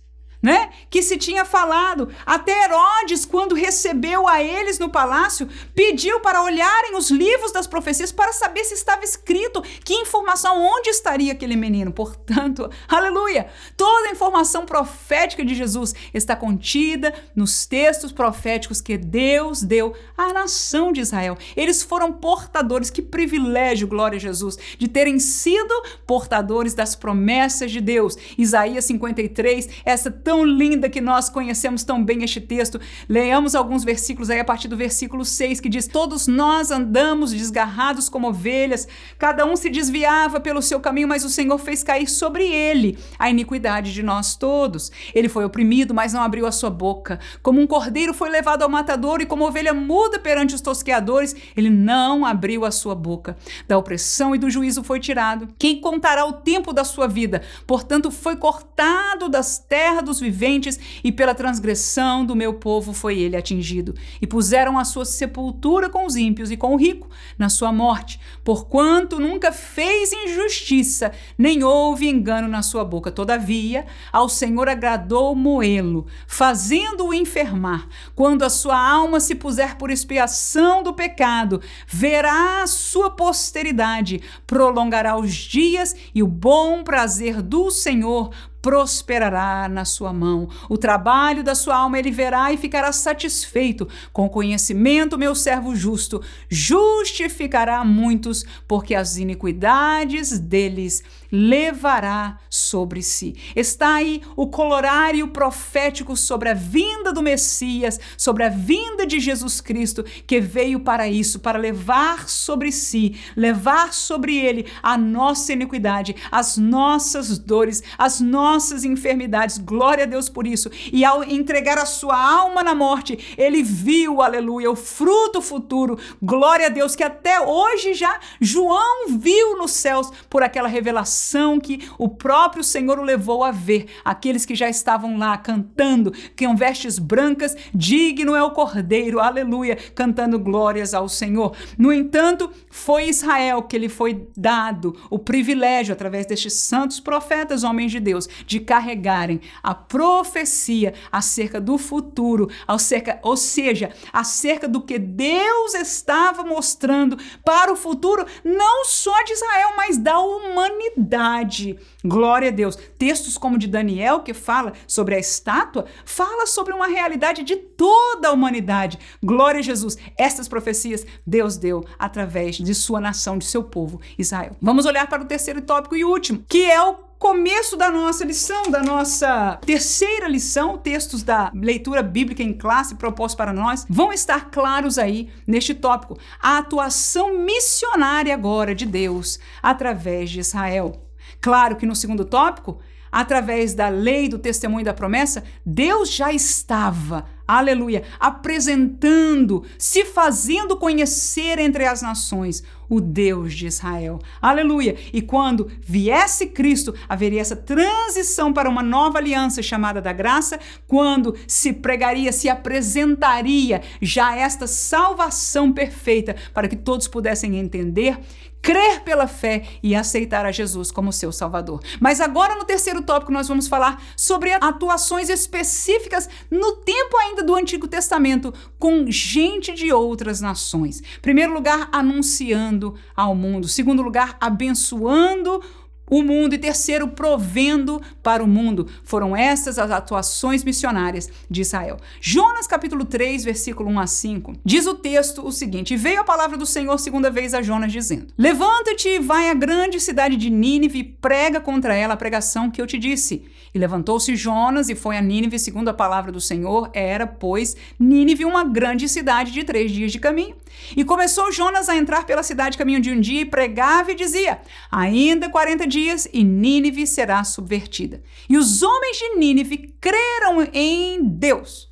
né? 0.47 0.71
Que 0.89 1.03
se 1.03 1.17
tinha 1.17 1.45
falado. 1.45 2.09
Até 2.25 2.67
Herodes, 2.67 3.27
quando 3.27 3.53
recebeu 3.53 4.29
a 4.29 4.41
eles 4.41 4.79
no 4.79 4.89
palácio, 4.89 5.49
pediu 5.75 6.21
para 6.21 6.41
olharem 6.41 6.97
os 6.97 7.11
livros 7.11 7.51
das 7.51 7.67
profecias 7.67 8.13
para 8.13 8.33
saber 8.33 8.63
se 8.63 8.75
estava 8.75 9.03
escrito 9.03 9.61
que 9.85 9.93
informação, 9.93 10.57
onde 10.57 10.89
estaria 10.89 11.33
aquele 11.33 11.57
menino. 11.57 11.93
Portanto, 11.93 12.71
aleluia! 12.87 13.49
Toda 13.77 14.09
a 14.09 14.13
informação 14.13 14.65
profética 14.65 15.45
de 15.45 15.53
Jesus 15.53 15.93
está 16.15 16.37
contida 16.37 17.13
nos 17.35 17.67
textos 17.67 18.13
proféticos 18.13 18.81
que 18.81 18.97
Deus 18.97 19.65
deu 19.65 19.97
à 20.17 20.33
nação 20.33 20.93
de 20.93 21.01
Israel. 21.01 21.37
Eles 21.57 21.83
foram 21.83 22.13
portadores, 22.13 22.89
que 22.89 23.03
privilégio, 23.03 23.89
glória 23.89 24.17
a 24.17 24.21
Jesus, 24.21 24.57
de 24.79 24.87
terem 24.87 25.19
sido 25.19 25.75
portadores 26.07 26.73
das 26.73 26.95
promessas 26.95 27.73
de 27.73 27.81
Deus. 27.81 28.17
Isaías 28.39 28.85
53, 28.85 29.69
essa 29.85 30.09
tão 30.09 30.36
linda 30.45 30.89
que 30.89 31.01
nós 31.01 31.29
conhecemos 31.29 31.85
tão 31.85 32.05
bem 32.05 32.23
este 32.23 32.41
texto. 32.41 32.81
Leamos 33.09 33.55
alguns 33.55 33.85
versículos 33.85 34.31
aí 34.31 34.41
a 34.41 34.45
partir 34.45 34.69
do 34.69 34.77
versículo 34.77 35.25
6 35.25 35.61
que 35.61 35.69
diz: 35.69 35.87
Todos 35.87 36.27
nós 36.27 36.71
andamos 36.71 37.33
desgarrados 37.33 38.09
como 38.09 38.29
ovelhas, 38.29 38.89
cada 39.19 39.45
um 39.45 39.57
se 39.57 39.71
desviava 39.71 40.41
pelo 40.41 40.63
seu 40.63 40.81
caminho, 40.81 41.09
mas 41.09 41.25
o 41.25 41.31
Senhor 41.31 41.59
fez 41.59 41.83
cair 41.83 42.09
sobre 42.09 42.47
ele 42.47 42.99
a 43.19 43.31
iniquidade 43.31 43.93
de 43.93 44.03
nós 44.03 44.37
todos. 44.37 44.91
Ele 45.15 45.29
foi 45.29 45.45
oprimido, 45.45 45.95
mas 45.95 46.13
não 46.13 46.23
abriu 46.23 46.47
a 46.47 46.53
sua 46.53 46.71
boca. 46.71 47.19
Como 47.43 47.61
um 47.61 47.67
cordeiro 47.67 48.15
foi 48.15 48.31
levado 48.31 48.63
ao 48.63 48.69
matador 48.69 49.21
e 49.21 49.27
como 49.27 49.47
ovelha 49.47 49.75
muda 49.75 50.19
perante 50.19 50.55
os 50.55 50.61
tosqueadores, 50.61 51.35
ele 51.57 51.71
não 51.71 52.25
abriu 52.25 52.65
a 52.65 52.71
sua 52.71 52.95
boca. 52.95 53.37
Da 53.69 53.79
opressão 53.79 54.35
e 54.35 54.39
do 54.39 54.51
juízo 54.51 54.83
foi 54.83 55.01
tirado. 55.01 55.49
Quem 55.59 55.81
contará 55.81 56.25
o 56.25 56.33
tempo 56.33 56.73
da 56.73 56.85
sua 56.85 57.07
vida? 57.07 57.43
Portanto, 57.67 58.11
foi 58.11 58.37
cortado 58.37 59.29
das 59.29 59.59
terras 59.59 60.05
dos 60.05 60.21
viventes, 60.31 60.79
e 61.03 61.13
pela 61.13 61.35
transgressão 61.35 62.25
do 62.25 62.35
meu 62.35 62.55
povo 62.55 62.93
foi 62.93 63.19
ele 63.19 63.37
atingido. 63.37 63.95
E 64.21 64.27
puseram 64.27 64.79
a 64.79 64.85
sua 64.85 65.05
sepultura 65.05 65.89
com 65.89 66.07
os 66.07 66.17
ímpios 66.17 66.51
e 66.51 66.57
com 66.57 66.75
o 66.75 66.77
rico 66.77 67.09
na 67.39 67.49
sua 67.49 67.73
morte, 67.73 68.19
porquanto 68.45 69.21
nunca 69.21 69.53
fez 69.53 70.13
injustiça, 70.13 71.13
nem 71.39 71.63
houve 71.63 72.09
engano 72.09 72.49
na 72.49 72.63
sua 72.63 72.85
boca. 72.85 73.11
Todavia, 73.11 73.87
ao 74.13 74.29
Senhor 74.29 74.69
agradou 74.69 75.35
moê-lo, 75.35 76.07
fazendo-o 76.27 77.15
enfermar. 77.15 77.89
Quando 78.15 78.43
a 78.43 78.51
sua 78.51 78.79
alma 78.79 79.21
se 79.21 79.35
puser 79.35 79.77
por 79.77 79.91
expiação 79.91 80.83
do 80.83 80.93
pecado, 80.93 81.61
verá 81.87 82.63
a 82.63 82.67
sua 82.67 83.11
posteridade, 83.11 84.21
prolongará 84.47 85.17
os 85.17 85.33
dias 85.33 85.95
e 86.15 86.23
o 86.23 86.27
bom 86.27 86.83
prazer 86.83 87.43
do 87.43 87.71
Senhor 87.71 88.31
prosperará 88.67 89.69
na 89.69 89.85
sua 89.85 90.13
mão. 90.13 90.49
O 90.69 90.77
trabalho 90.77 91.45
da 91.45 91.55
sua 91.55 91.77
alma 91.77 92.01
ele 92.01 92.11
verá 92.11 92.53
e 92.53 92.57
ficará 92.57 92.91
satisfeito. 92.91 93.87
Com 94.13 94.29
conhecimento, 94.29 95.17
meu 95.17 95.37
servo 95.37 95.77
justo 95.77 96.21
justificará 96.49 97.85
muitos, 97.85 98.45
porque 98.67 98.97
as 98.97 99.19
iniquidades 99.19 100.37
deles 100.41 101.01
levará 101.31 102.39
sobre 102.51 103.03
si. 103.03 103.37
Está 103.55 103.95
aí 103.95 104.23
o 104.35 104.49
colorário 104.49 105.29
profético 105.29 106.17
sobre 106.17 106.49
a 106.49 106.55
vinda 106.55 107.13
do 107.13 107.23
Messias, 107.23 108.01
sobre 108.17 108.43
a 108.43 108.49
vinda 108.49 109.07
de 109.07 109.21
Jesus 109.21 109.61
Cristo, 109.61 110.05
que 110.27 110.41
veio 110.41 110.81
para 110.81 111.09
isso, 111.09 111.39
para 111.39 111.59
levar 111.59 112.29
sobre 112.29 112.73
si, 112.73 113.17
levar 113.37 113.93
sobre 113.93 114.37
ele 114.37 114.67
a 114.83 114.99
nossa 114.99 115.53
iniquidade, 115.53 116.17
as 116.33 116.57
nossas 116.57 117.39
dores, 117.39 117.83
as 117.97 118.21
nossas 118.21 118.56
enfermidades. 118.85 119.59
Glória 119.59 120.05
a 120.05 120.07
Deus 120.07 120.29
por 120.29 120.47
isso. 120.47 120.71
E 120.93 121.05
ao 121.05 121.23
entregar 121.23 121.79
a 121.79 121.87
sua 121.87 122.17
alma 122.17 122.63
na 122.63 122.75
morte, 122.75 123.35
ele 123.37 123.63
viu, 123.63 124.23
aleluia, 124.23 124.71
o 124.71 124.77
fruto 124.77 125.41
futuro. 125.41 125.99
Glória 126.23 126.67
a 126.67 126.71
Deus 126.71 126.95
que 126.95 127.03
até 127.03 127.41
hoje 127.41 127.95
já 127.95 128.19
João 128.41 129.09
viu 129.09 129.57
nos 129.59 129.73
céus 129.73 130.11
por 130.29 130.43
aquela 130.43 130.69
revelação 130.69 131.59
que 131.61 131.89
o 131.99 132.09
próprio 132.09 132.65
Senhor 132.65 132.99
o 132.99 133.03
levou 133.03 133.45
a 133.45 133.51
ver. 133.51 133.87
Aqueles 134.05 134.45
que 134.45 134.55
já 134.55 134.69
estavam 134.69 135.19
lá 135.19 135.37
cantando, 135.37 136.13
com 136.39 136.57
vestes 136.57 136.99
brancas, 136.99 137.57
digno 137.75 138.35
é 138.35 138.43
o 138.43 138.51
Cordeiro, 138.51 139.21
aleluia, 139.21 139.77
cantando 139.95 140.39
glórias 140.39 140.95
ao 140.95 141.09
Senhor. 141.09 141.57
No 141.79 141.93
entanto, 141.93 142.51
foi 142.71 143.09
Israel 143.09 143.63
que 143.63 143.79
lhe 143.79 143.89
foi 143.89 144.29
dado 144.37 144.97
o 145.11 145.19
privilégio, 145.19 145.93
através 145.93 146.27
destes 146.27 146.55
santos 146.55 147.01
profetas, 147.01 147.65
homens 147.65 147.91
de 147.93 148.01
Deus, 148.01 148.29
de 148.45 148.61
carregarem 148.61 149.41
a 149.63 149.75
profecia 149.75 150.95
acerca 151.11 151.61
do 151.61 151.79
futuro, 151.79 152.51
acerca, 152.67 153.19
ou 153.23 153.37
seja, 153.37 153.91
acerca 154.13 154.69
do 154.69 154.81
que 154.81 154.99
Deus 154.99 155.75
estava 155.75 156.43
mostrando 156.45 157.17
para 157.45 157.73
o 157.73 157.77
futuro, 157.77 158.27
não 158.45 158.85
só 158.85 159.23
de 159.23 159.33
Israel, 159.33 159.71
mas 159.77 159.97
da 159.97 160.19
humanidade. 160.19 161.79
Glória 162.05 162.49
a 162.49 162.53
Deus. 162.53 162.77
Textos 162.99 163.39
como 163.39 163.59
de 163.59 163.67
Daniel, 163.67 164.21
que 164.21 164.35
fala 164.35 164.73
sobre 164.87 165.15
a 165.15 165.19
estátua, 165.19 165.87
fala 166.05 166.47
sobre 166.47 166.73
uma 166.73 166.87
realidade 166.87 167.43
de 167.43 167.57
toda 167.57 168.29
a 168.29 168.33
humanidade. 168.33 168.99
Glória 169.23 169.61
a 169.61 169.63
Jesus. 169.63 169.97
Estas 170.17 170.49
profecias 170.49 171.07
Deus 171.27 171.57
deu 171.57 171.85
através 171.99 172.57
de 172.57 172.75
sua 172.75 173.01
nação, 173.01 173.39
de 173.39 173.45
seu 173.45 173.63
povo, 173.63 174.01
Israel. 174.19 174.57
Vamos 174.61 174.87
olhar 174.87 175.09
para 175.09 175.23
o 175.23 175.27
terceiro 175.27 175.63
tópico 175.63 175.97
e 175.97 176.05
último, 176.05 176.45
que 176.49 176.65
é 176.65 176.81
o 176.83 177.06
começo 177.19 177.77
da 177.77 177.91
nossa 177.91 178.25
lição, 178.25 178.71
da 178.71 178.83
nossa 178.83 179.59
terceira 179.65 180.29
lição, 180.29 180.79
textos 180.79 181.23
da 181.23 181.51
leitura 181.55 182.03
bíblica 182.03 182.43
em 182.43 182.53
classe 182.53 182.95
propostos 182.95 183.37
para 183.37 183.53
nós, 183.53 183.87
vão 183.89 184.13
estar 184.13 184.51
claros 184.51 184.99
aí 184.99 185.29
neste 185.47 185.75
tópico. 185.75 186.19
A 186.41 186.59
atuação 186.59 187.39
missionária 187.39 188.35
agora 188.35 188.75
de 188.75 188.87
Deus 188.87 189.39
através 189.63 190.31
de 190.31 190.41
Israel. 190.41 191.03
Claro 191.41 191.77
que 191.77 191.87
no 191.87 191.97
segundo 191.97 192.25
tópico, 192.25 192.79
através 193.11 193.75
da 193.75 193.89
lei 193.89 194.29
do 194.29 194.39
testemunho 194.39 194.85
da 194.85 194.93
promessa, 194.93 195.43
Deus 195.65 196.11
já 196.13 196.33
estava, 196.33 197.25
aleluia, 197.47 198.03
apresentando, 198.21 199.65
se 199.79 200.05
fazendo 200.05 200.77
conhecer 200.77 201.59
entre 201.59 201.87
as 201.87 202.03
nações 202.03 202.63
o 202.89 203.01
Deus 203.01 203.55
de 203.55 203.67
Israel. 203.67 204.19
Aleluia! 204.41 204.97
E 205.13 205.21
quando 205.21 205.71
viesse 205.81 206.47
Cristo, 206.47 206.95
haveria 207.09 207.41
essa 207.41 207.57
transição 207.57 208.53
para 208.53 208.69
uma 208.69 208.83
nova 208.83 209.19
aliança 209.19 209.63
chamada 209.63 210.01
da 210.01 210.13
graça, 210.13 210.59
quando 210.87 211.35
se 211.47 211.73
pregaria, 211.73 212.33
se 212.33 212.49
apresentaria 212.49 213.83
já 214.01 214.37
esta 214.37 214.67
salvação 214.67 215.73
perfeita 215.73 216.37
para 216.53 216.69
que 216.69 216.77
todos 216.77 217.09
pudessem 217.09 217.57
entender 217.57 218.19
crer 218.63 219.03
pela 219.03 219.27
fé 219.27 219.65
e 219.83 219.95
aceitar 219.95 220.45
a 220.45 220.53
Jesus 220.53 220.91
como 220.91 221.13
seu 221.13 221.31
Salvador. 221.31 221.81
Mas 222.01 222.21
agora, 222.21 222.57
no 222.57 222.65
terceiro 222.65 223.03
tópico, 223.03 223.33
nós 223.33 223.49
vamos 223.49 223.69
falar 223.69 224.03
sobre 224.17 224.53
atuações 224.53 225.29
específicas 225.29 226.29
no 226.51 226.77
tempo 226.79 227.17
ainda 227.17 227.43
do 227.43 227.55
Antigo 227.55 227.87
Testamento 227.87 228.53
com 228.79 229.11
gente 229.11 229.73
de 229.73 229.93
outras 229.93 230.41
nações. 230.41 231.03
Primeiro 231.23 231.55
lugar, 231.55 231.89
anunciando 231.93 232.95
ao 233.15 233.35
mundo. 233.35 233.69
Segundo 233.69 234.03
lugar, 234.03 234.37
abençoando 234.41 235.63
o 236.09 236.23
mundo 236.23 236.55
e 236.55 236.59
terceiro, 236.59 237.09
provendo 237.09 238.01
para 238.23 238.43
o 238.43 238.47
mundo. 238.47 238.89
Foram 239.05 239.37
essas 239.37 239.79
as 239.79 239.91
atuações 239.91 240.65
missionárias 240.65 241.29
de 241.51 241.61
Israel. 241.63 241.99
Jonas 242.21 242.67
capítulo 242.67 243.05
3, 243.05 243.45
versículo 243.45 243.91
1 243.91 244.01
a 244.01 244.07
5, 244.07 244.53
diz 244.65 244.87
o 244.87 244.95
texto 244.95 245.47
o 245.47 245.53
seguinte: 245.53 245.97
Veio 245.97 246.21
a 246.21 246.25
palavra 246.25 246.57
do 246.57 246.67
Senhor 246.67 246.99
segunda 246.99 247.31
vez 247.31 247.55
a 247.55 247.63
Jonas 247.63 247.93
dizendo: 247.93 248.29
Levanta-te 248.39 249.09
e 249.09 249.19
vai 249.19 249.51
à 249.51 249.55
grande 249.55 250.01
cidade 250.01 250.37
de 250.37 250.51
Nínive 250.51 250.99
e 250.99 251.05
prega 251.05 251.61
contra 251.61 251.95
ela 251.95 252.15
a 252.15 252.17
pregação 252.17 252.71
que 252.71 252.81
eu 252.81 252.87
te 252.87 252.99
disse. 252.99 253.45
E 253.75 253.79
levantou-se 253.79 254.35
Jonas 254.37 254.89
e 254.89 254.95
foi 254.95 255.17
a 255.17 255.21
Nínive, 255.21 255.59
segundo 255.59 255.89
a 255.89 255.95
palavra 255.95 256.33
do 256.33 256.41
Senhor, 256.41 256.91
era, 256.95 257.27
pois, 257.27 257.77
Nínive 257.99 258.45
uma 258.45 258.65
grande 258.65 259.09
cidade 259.09 259.53
de 259.53 259.65
três 259.65 259.91
dias 259.91 260.13
de 260.13 260.19
caminho. 260.19 260.57
E 260.97 261.05
começou 261.05 261.53
Jonas 261.53 261.89
a 261.89 261.97
entrar 261.97 262.25
pela 262.25 262.43
cidade 262.43 262.79
caminho 262.79 263.01
de 263.01 263.11
um 263.11 263.21
dia 263.21 263.43
e 263.43 263.45
pregava 263.45 264.13
e 264.13 264.15
dizia: 264.15 264.61
Ainda 264.91 265.51
quarenta 265.51 265.87
dias 265.87 265.96
e 266.33 266.45
Nínive 266.45 267.07
será 267.07 267.43
subvertida. 267.45 268.23
E 268.49 268.57
os 268.57 268.83
homens 268.83 269.17
de 269.17 269.37
Nínive 269.37 269.97
creram 270.01 270.69
em 270.73 271.25
Deus 271.25 271.89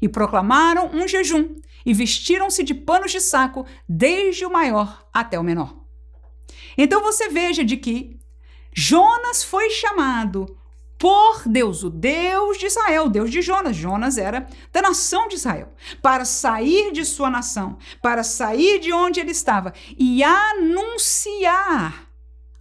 e 0.00 0.08
proclamaram 0.08 0.90
um 0.92 1.06
jejum 1.06 1.54
e 1.84 1.92
vestiram-se 1.92 2.62
de 2.62 2.74
panos 2.74 3.12
de 3.12 3.20
saco, 3.20 3.66
desde 3.88 4.46
o 4.46 4.50
maior 4.50 5.06
até 5.12 5.38
o 5.38 5.44
menor. 5.44 5.76
Então 6.78 7.02
você 7.02 7.28
veja 7.28 7.64
de 7.64 7.76
que 7.76 8.20
Jonas 8.74 9.44
foi 9.44 9.68
chamado 9.70 10.56
por 10.98 11.42
Deus, 11.46 11.82
o 11.82 11.90
Deus 11.90 12.58
de 12.58 12.66
Israel, 12.66 13.06
o 13.06 13.10
Deus 13.10 13.30
de 13.30 13.42
Jonas. 13.42 13.76
Jonas 13.76 14.16
era 14.16 14.46
da 14.72 14.80
nação 14.80 15.26
de 15.26 15.34
Israel. 15.34 15.72
Para 16.00 16.24
sair 16.24 16.92
de 16.92 17.04
sua 17.04 17.28
nação, 17.28 17.76
para 18.00 18.22
sair 18.22 18.78
de 18.78 18.92
onde 18.92 19.18
ele 19.18 19.32
estava 19.32 19.74
e 19.98 20.22
anunciar 20.22 22.11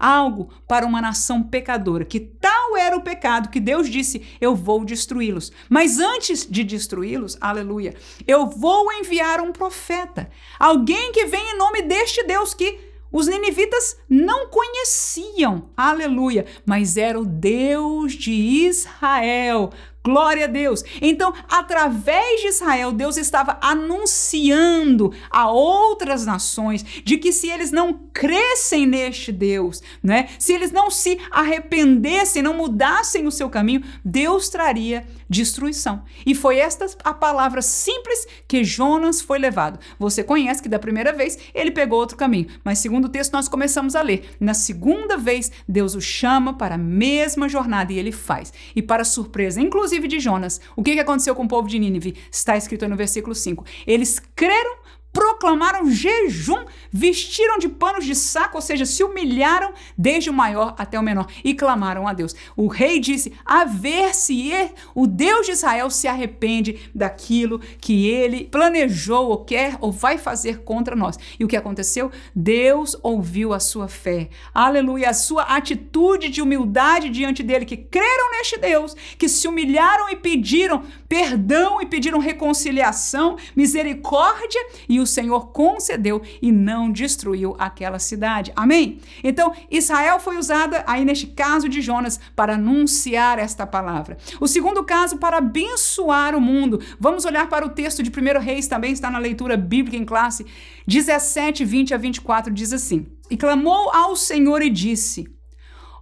algo 0.02 0.50
para 0.68 0.86
uma 0.86 1.00
nação 1.00 1.44
pecadora, 1.44 2.04
que 2.04 2.20
tal 2.20 2.76
era 2.76 2.98
o 2.98 3.02
pecado 3.02 3.50
que 3.50 3.60
Deus 3.60 3.88
disse: 3.88 4.26
Eu 4.42 4.56
vou 4.56 4.84
destruí-los. 4.84 5.52
Mas 5.70 6.00
antes 6.00 6.46
de 6.50 6.64
destruí-los, 6.64 7.38
aleluia, 7.40 7.94
eu 8.28 8.48
vou 8.48 8.92
enviar 8.94 9.40
um 9.40 9.52
profeta, 9.52 10.30
alguém 10.60 11.12
que 11.12 11.26
vem 11.26 11.52
em 11.52 11.58
nome 11.58 11.84
deste 11.84 12.24
Deus 12.24 12.56
que 12.56 12.92
os 13.12 13.28
ninivitas 13.28 13.98
não 14.10 14.48
conheciam, 14.48 15.70
aleluia, 15.76 16.46
mas 16.66 16.96
era 16.96 17.20
o 17.20 17.26
Deus 17.26 18.14
de 18.14 18.32
Israel, 18.32 19.70
Glória 20.04 20.46
a 20.46 20.48
Deus. 20.48 20.84
Então, 21.00 21.32
através 21.48 22.42
de 22.42 22.48
Israel, 22.48 22.92
Deus 22.92 23.18
estava 23.18 23.60
anunciando 23.62 25.14
a 25.30 25.52
outras 25.52 26.26
nações 26.26 26.84
de 26.84 27.18
que 27.18 27.32
se 27.32 27.48
eles 27.50 27.72
não 27.72 27.94
crescem 28.12 28.88
neste 28.88 29.32
Deus, 29.32 29.82
né? 30.02 30.30
Se 30.40 30.54
eles 30.54 30.72
não 30.72 30.90
se 30.90 31.20
arrependessem, 31.30 32.42
não 32.42 32.56
mudassem 32.56 33.28
o 33.28 33.32
seu 33.32 33.48
caminho, 33.48 33.84
Deus 34.04 34.50
traria 34.50 35.06
destruição. 35.32 36.04
E 36.26 36.36
foi 36.36 36.58
esta 36.58 36.86
a 37.06 37.14
palavra 37.14 37.62
simples 37.62 38.28
que 38.46 38.66
Jonas 38.66 39.22
foi 39.22 39.40
levado. 39.40 39.80
Você 39.98 40.26
conhece 40.26 40.62
que 40.62 40.68
da 40.68 40.78
primeira 40.78 41.14
vez 41.14 41.38
ele 41.54 41.72
pegou 41.72 41.98
outro 41.98 42.18
caminho, 42.18 42.48
mas 42.66 42.80
segundo 42.80 43.06
o 43.06 43.10
texto 43.10 43.32
nós 43.32 43.48
começamos 43.48 43.96
a 43.96 44.02
ler. 44.02 44.36
Na 44.42 44.54
segunda 44.54 45.16
vez, 45.16 45.50
Deus 45.66 45.96
o 45.96 46.02
chama 46.02 46.58
para 46.58 46.76
a 46.76 46.78
mesma 46.78 47.48
jornada 47.48 47.94
e 47.94 47.98
ele 47.98 48.12
faz. 48.12 48.52
E 48.76 48.82
para 48.82 49.06
surpresa, 49.06 49.62
inclusive 49.62 50.06
de 50.06 50.20
Jonas. 50.20 50.60
O 50.76 50.84
que 50.84 51.00
aconteceu 51.00 51.34
com 51.34 51.46
o 51.46 51.48
povo 51.48 51.70
de 51.70 51.80
Nínive? 51.80 52.18
Está 52.30 52.58
escrito 52.58 52.86
no 52.90 52.98
versículo 52.98 53.34
5. 53.34 53.64
Eles 53.88 54.22
creram 54.36 54.82
proclamaram 55.12 55.90
jejum, 55.90 56.66
vestiram 56.92 57.58
de 57.58 57.68
panos 57.68 58.06
de 58.06 58.16
saco, 58.16 58.58
ou 58.58 58.62
seja, 58.62 58.86
se 58.86 59.04
humilharam 59.04 59.74
desde 59.98 60.30
o 60.30 60.34
maior 60.34 60.76
até 60.78 61.00
o 61.00 61.04
menor 61.04 61.28
e 61.44 61.54
clamaram 61.54 62.08
a 62.08 62.14
Deus. 62.14 62.36
O 62.56 62.68
rei 62.68 63.00
disse: 63.00 63.34
A 63.46 63.66
ver 63.66 64.16
se 64.16 64.52
o 64.96 65.08
Deus 65.08 65.46
de 65.46 65.52
Israel 65.52 65.90
se 65.90 66.08
arrepende 66.08 66.90
daquilo 66.94 67.60
que 67.80 68.08
ele 68.08 68.46
planejou 68.46 69.30
ou 69.30 69.44
quer 69.44 69.78
ou 69.82 69.92
vai 69.92 70.18
fazer 70.18 70.60
contra 70.64 70.96
nós. 70.96 71.18
E 71.40 71.44
o 71.44 71.48
que 71.48 71.58
aconteceu? 71.58 72.12
Deus 72.36 72.96
ouviu 73.04 73.54
a 73.54 73.60
sua 73.60 73.88
fé. 73.88 74.30
Aleluia, 74.54 75.10
a 75.10 75.14
sua 75.14 75.44
atitude 75.44 76.30
de 76.30 76.42
humildade 76.42 77.10
diante 77.10 77.44
dele, 77.44 77.66
que 77.66 77.78
creram 77.78 78.32
neste 78.32 78.58
Deus, 78.58 78.96
que 79.18 79.28
se 79.28 79.48
humilharam 79.48 80.10
e 80.10 80.16
pediram 80.16 80.84
perdão 81.08 81.82
e 81.82 81.86
pediram 81.86 82.20
reconciliação, 82.20 83.38
misericórdia, 83.56 84.62
e 84.88 85.01
o 85.02 85.08
Senhor 85.08 85.48
concedeu 85.52 86.22
e 86.42 86.52
não 86.52 86.92
destruiu 86.92 87.56
aquela 87.60 88.00
cidade. 88.00 88.52
Amém? 88.56 89.00
Então, 89.24 89.54
Israel 89.70 90.20
foi 90.20 90.38
usada 90.38 90.84
aí 90.88 91.04
neste 91.04 91.28
caso 91.28 91.68
de 91.68 91.82
Jonas 91.82 92.20
para 92.36 92.56
anunciar 92.56 93.40
esta 93.40 93.66
palavra. 93.68 94.18
O 94.40 94.48
segundo 94.48 94.84
caso, 94.84 95.18
para 95.18 95.38
abençoar 95.38 96.36
o 96.36 96.42
mundo. 96.42 96.80
Vamos 97.00 97.26
olhar 97.26 97.50
para 97.50 97.66
o 97.66 97.70
texto 97.70 98.04
de 98.04 98.10
1 98.10 98.40
Reis, 98.40 98.68
também 98.68 98.92
está 98.92 99.10
na 99.10 99.18
leitura 99.18 99.58
bíblica 99.58 99.98
em 99.98 100.06
classe. 100.06 100.46
17, 100.88 101.66
20 101.66 101.94
a 101.94 101.98
24 101.98 102.54
diz 102.54 102.74
assim: 102.74 103.08
E 103.30 103.38
clamou 103.38 103.94
ao 103.94 104.16
Senhor 104.16 104.62
e 104.62 104.70
disse: 104.70 105.28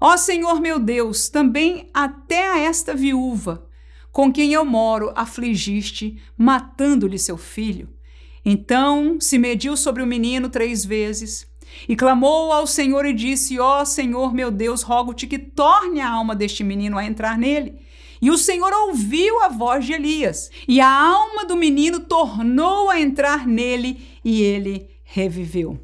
Ó 0.02 0.16
Senhor 0.16 0.62
meu 0.62 0.80
Deus, 0.80 1.30
também 1.30 1.90
até 1.94 2.52
a 2.52 2.60
esta 2.60 2.96
viúva, 2.96 3.68
com 4.12 4.32
quem 4.32 4.54
eu 4.54 4.64
moro, 4.64 5.12
afligiste, 5.16 6.22
matando-lhe 6.38 7.20
seu 7.20 7.38
filho. 7.38 7.90
Então 8.52 9.22
se 9.22 9.38
mediu 9.38 9.78
sobre 9.78 10.02
o 10.02 10.08
menino 10.08 10.50
três 10.50 10.84
vezes, 10.84 11.46
e 11.88 11.96
clamou 11.96 12.52
ao 12.52 12.66
Senhor 12.66 13.06
e 13.06 13.14
disse: 13.14 13.60
Ó 13.60 13.86
Senhor 13.86 14.34
meu 14.34 14.50
Deus, 14.50 14.82
rogo-te 14.82 15.28
que 15.28 15.38
torne 15.38 16.02
a 16.02 16.10
alma 16.10 16.36
deste 16.36 16.64
menino 16.64 16.98
a 16.98 17.06
entrar 17.06 17.38
nele. 17.38 17.76
E 18.20 18.32
o 18.32 18.40
Senhor 18.40 18.74
ouviu 18.74 19.40
a 19.44 19.50
voz 19.50 19.86
de 19.86 19.94
Elias, 19.94 20.50
e 20.68 20.82
a 20.82 20.90
alma 20.90 21.46
do 21.46 21.56
menino 21.56 22.00
tornou 22.00 22.90
a 22.90 23.00
entrar 23.00 23.46
nele, 23.46 24.04
e 24.26 24.42
ele 24.42 24.90
reviveu. 25.04 25.80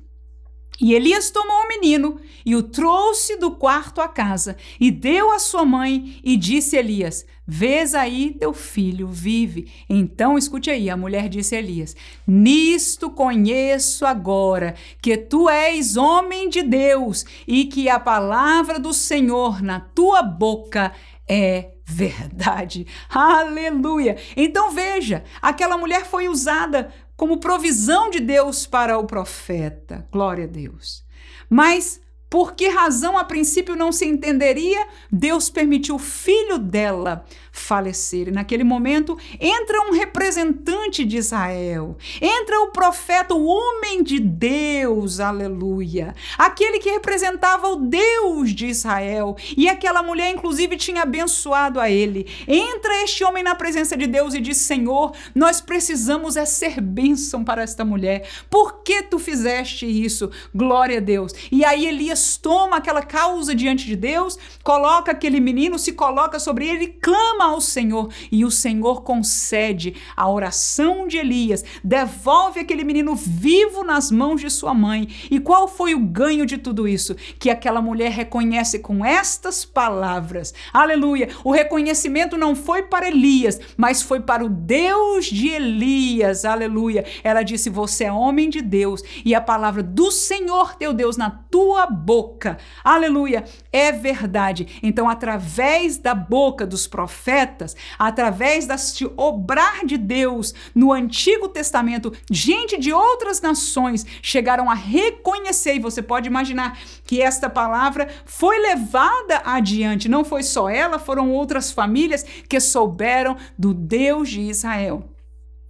E 0.81 0.95
Elias 0.95 1.29
tomou 1.29 1.65
o 1.65 1.67
menino 1.67 2.19
e 2.43 2.55
o 2.55 2.63
trouxe 2.63 3.37
do 3.37 3.51
quarto 3.51 4.01
à 4.01 4.07
casa 4.07 4.57
e 4.79 4.89
deu 4.89 5.31
à 5.31 5.37
sua 5.37 5.63
mãe 5.63 6.19
e 6.23 6.35
disse 6.35 6.75
Elias: 6.75 7.27
Vês 7.47 7.93
aí 7.93 8.35
teu 8.39 8.53
filho 8.53 9.07
vive. 9.07 9.71
Então 9.87 10.37
escute 10.37 10.71
aí, 10.71 10.89
a 10.89 10.97
mulher 10.97 11.29
disse 11.29 11.55
a 11.55 11.59
Elias: 11.59 11.95
Nisto 12.25 13.09
conheço 13.09 14.05
agora 14.05 14.75
que 15.01 15.15
tu 15.15 15.47
és 15.47 15.95
homem 15.95 16.49
de 16.49 16.63
Deus 16.63 17.25
e 17.47 17.65
que 17.65 17.87
a 17.87 17.99
palavra 17.99 18.79
do 18.79 18.93
Senhor 18.93 19.61
na 19.61 19.79
tua 19.79 20.23
boca 20.23 20.91
é 21.27 21.71
verdade. 21.85 22.87
Aleluia! 23.09 24.17
Então 24.35 24.71
veja, 24.71 25.23
aquela 25.41 25.77
mulher 25.77 26.05
foi 26.05 26.27
usada 26.27 26.91
como 27.15 27.39
provisão 27.39 28.09
de 28.09 28.19
Deus 28.19 28.65
para 28.65 28.97
o 28.97 29.05
profeta. 29.05 30.07
Glória 30.11 30.45
a 30.45 30.47
Deus. 30.47 31.05
Mas 31.49 32.01
por 32.29 32.53
que 32.53 32.67
razão 32.67 33.17
a 33.17 33.23
princípio 33.23 33.75
não 33.75 33.91
se 33.91 34.05
entenderia? 34.05 34.87
Deus 35.11 35.49
permitiu 35.49 35.95
o 35.95 35.99
filho 35.99 36.57
dela 36.57 37.25
falecer. 37.55 38.27
E 38.27 38.31
naquele 38.31 38.63
momento 38.63 39.17
entra 39.39 39.81
um 39.81 39.91
representante 39.91 41.05
de 41.05 41.17
Israel, 41.17 41.97
entra 42.21 42.59
o 42.61 42.67
profeta, 42.67 43.33
o 43.33 43.45
homem 43.45 44.03
de 44.03 44.19
Deus, 44.19 45.19
aleluia, 45.19 46.13
aquele 46.37 46.79
que 46.79 46.89
representava 46.89 47.67
o 47.69 47.77
Deus 47.77 48.53
de 48.53 48.67
Israel. 48.67 49.35
E 49.55 49.69
aquela 49.69 50.03
mulher, 50.03 50.31
inclusive, 50.31 50.75
tinha 50.75 51.03
abençoado 51.03 51.79
a 51.79 51.89
ele. 51.89 52.27
Entra 52.47 53.03
este 53.03 53.23
homem 53.23 53.43
na 53.43 53.55
presença 53.55 53.95
de 53.95 54.05
Deus 54.05 54.33
e 54.33 54.41
diz: 54.41 54.57
Senhor, 54.57 55.13
nós 55.33 55.61
precisamos 55.61 56.35
é 56.35 56.45
ser 56.45 56.81
bênção 56.81 57.43
para 57.43 57.63
esta 57.63 57.85
mulher. 57.85 58.27
Por 58.49 58.83
que 58.83 59.01
tu 59.03 59.17
fizeste 59.17 59.85
isso? 59.85 60.29
Glória 60.53 60.97
a 60.97 61.01
Deus. 61.01 61.31
E 61.51 61.63
aí 61.63 61.85
Elias 61.85 62.37
toma 62.37 62.77
aquela 62.77 63.01
causa 63.01 63.55
diante 63.55 63.85
de 63.85 63.95
Deus, 63.95 64.37
coloca 64.63 65.11
aquele 65.11 65.39
menino, 65.39 65.79
se 65.79 65.93
coloca 65.93 66.39
sobre 66.39 66.67
ele, 66.67 66.87
clama 66.87 67.44
ao 67.45 67.61
Senhor 67.61 68.09
e 68.31 68.43
o 68.43 68.51
Senhor 68.51 69.03
concede 69.03 69.95
a 70.15 70.29
oração 70.29 71.07
de 71.07 71.17
Elias, 71.17 71.63
devolve 71.83 72.59
aquele 72.59 72.83
menino 72.83 73.15
vivo 73.15 73.83
nas 73.83 74.11
mãos 74.11 74.41
de 74.41 74.49
sua 74.49 74.73
mãe. 74.73 75.07
E 75.29 75.39
qual 75.39 75.67
foi 75.67 75.93
o 75.93 75.99
ganho 75.99 76.45
de 76.45 76.57
tudo 76.57 76.87
isso? 76.87 77.15
Que 77.39 77.49
aquela 77.49 77.81
mulher 77.81 78.11
reconhece 78.11 78.79
com 78.79 79.05
estas 79.05 79.63
palavras. 79.63 80.53
Aleluia! 80.73 81.29
O 81.43 81.51
reconhecimento 81.51 82.37
não 82.37 82.55
foi 82.55 82.83
para 82.83 83.07
Elias, 83.07 83.59
mas 83.77 84.01
foi 84.01 84.19
para 84.19 84.43
o 84.43 84.49
Deus 84.49 85.25
de 85.25 85.49
Elias. 85.49 86.45
Aleluia! 86.45 87.05
Ela 87.23 87.43
disse: 87.43 87.69
Você 87.69 88.05
é 88.05 88.11
homem 88.11 88.49
de 88.49 88.61
Deus 88.61 89.01
e 89.23 89.35
a 89.35 89.41
palavra 89.41 89.83
do 89.83 90.11
Senhor 90.11 90.75
teu 90.75 90.93
Deus 90.93 91.17
na 91.17 91.29
tua 91.29 91.85
boca. 91.85 92.57
Aleluia! 92.83 93.43
É 93.71 93.91
verdade. 93.91 94.79
Então, 94.81 95.09
através 95.09 95.97
da 95.97 96.15
boca 96.15 96.65
dos 96.65 96.87
profetas, 96.87 97.34
profetas, 97.35 97.75
através 97.99 98.65
deste 98.65 99.05
obrar 99.17 99.85
de 99.85 99.97
Deus 99.97 100.53
no 100.73 100.93
Antigo 100.93 101.49
Testamento, 101.49 102.13
gente 102.31 102.77
de 102.77 102.93
outras 102.93 103.41
nações 103.41 104.05
chegaram 104.21 104.69
a 104.69 104.73
reconhecer, 104.73 105.75
e 105.75 105.79
você 105.79 106.01
pode 106.01 106.27
imaginar 106.27 106.79
que 107.03 107.21
esta 107.21 107.49
palavra 107.49 108.07
foi 108.25 108.57
levada 108.59 109.41
adiante, 109.43 110.07
não 110.07 110.23
foi 110.23 110.43
só 110.43 110.69
ela, 110.69 110.97
foram 110.97 111.31
outras 111.31 111.71
famílias 111.71 112.23
que 112.47 112.59
souberam 112.59 113.35
do 113.57 113.73
Deus 113.73 114.29
de 114.29 114.41
Israel. 114.41 115.09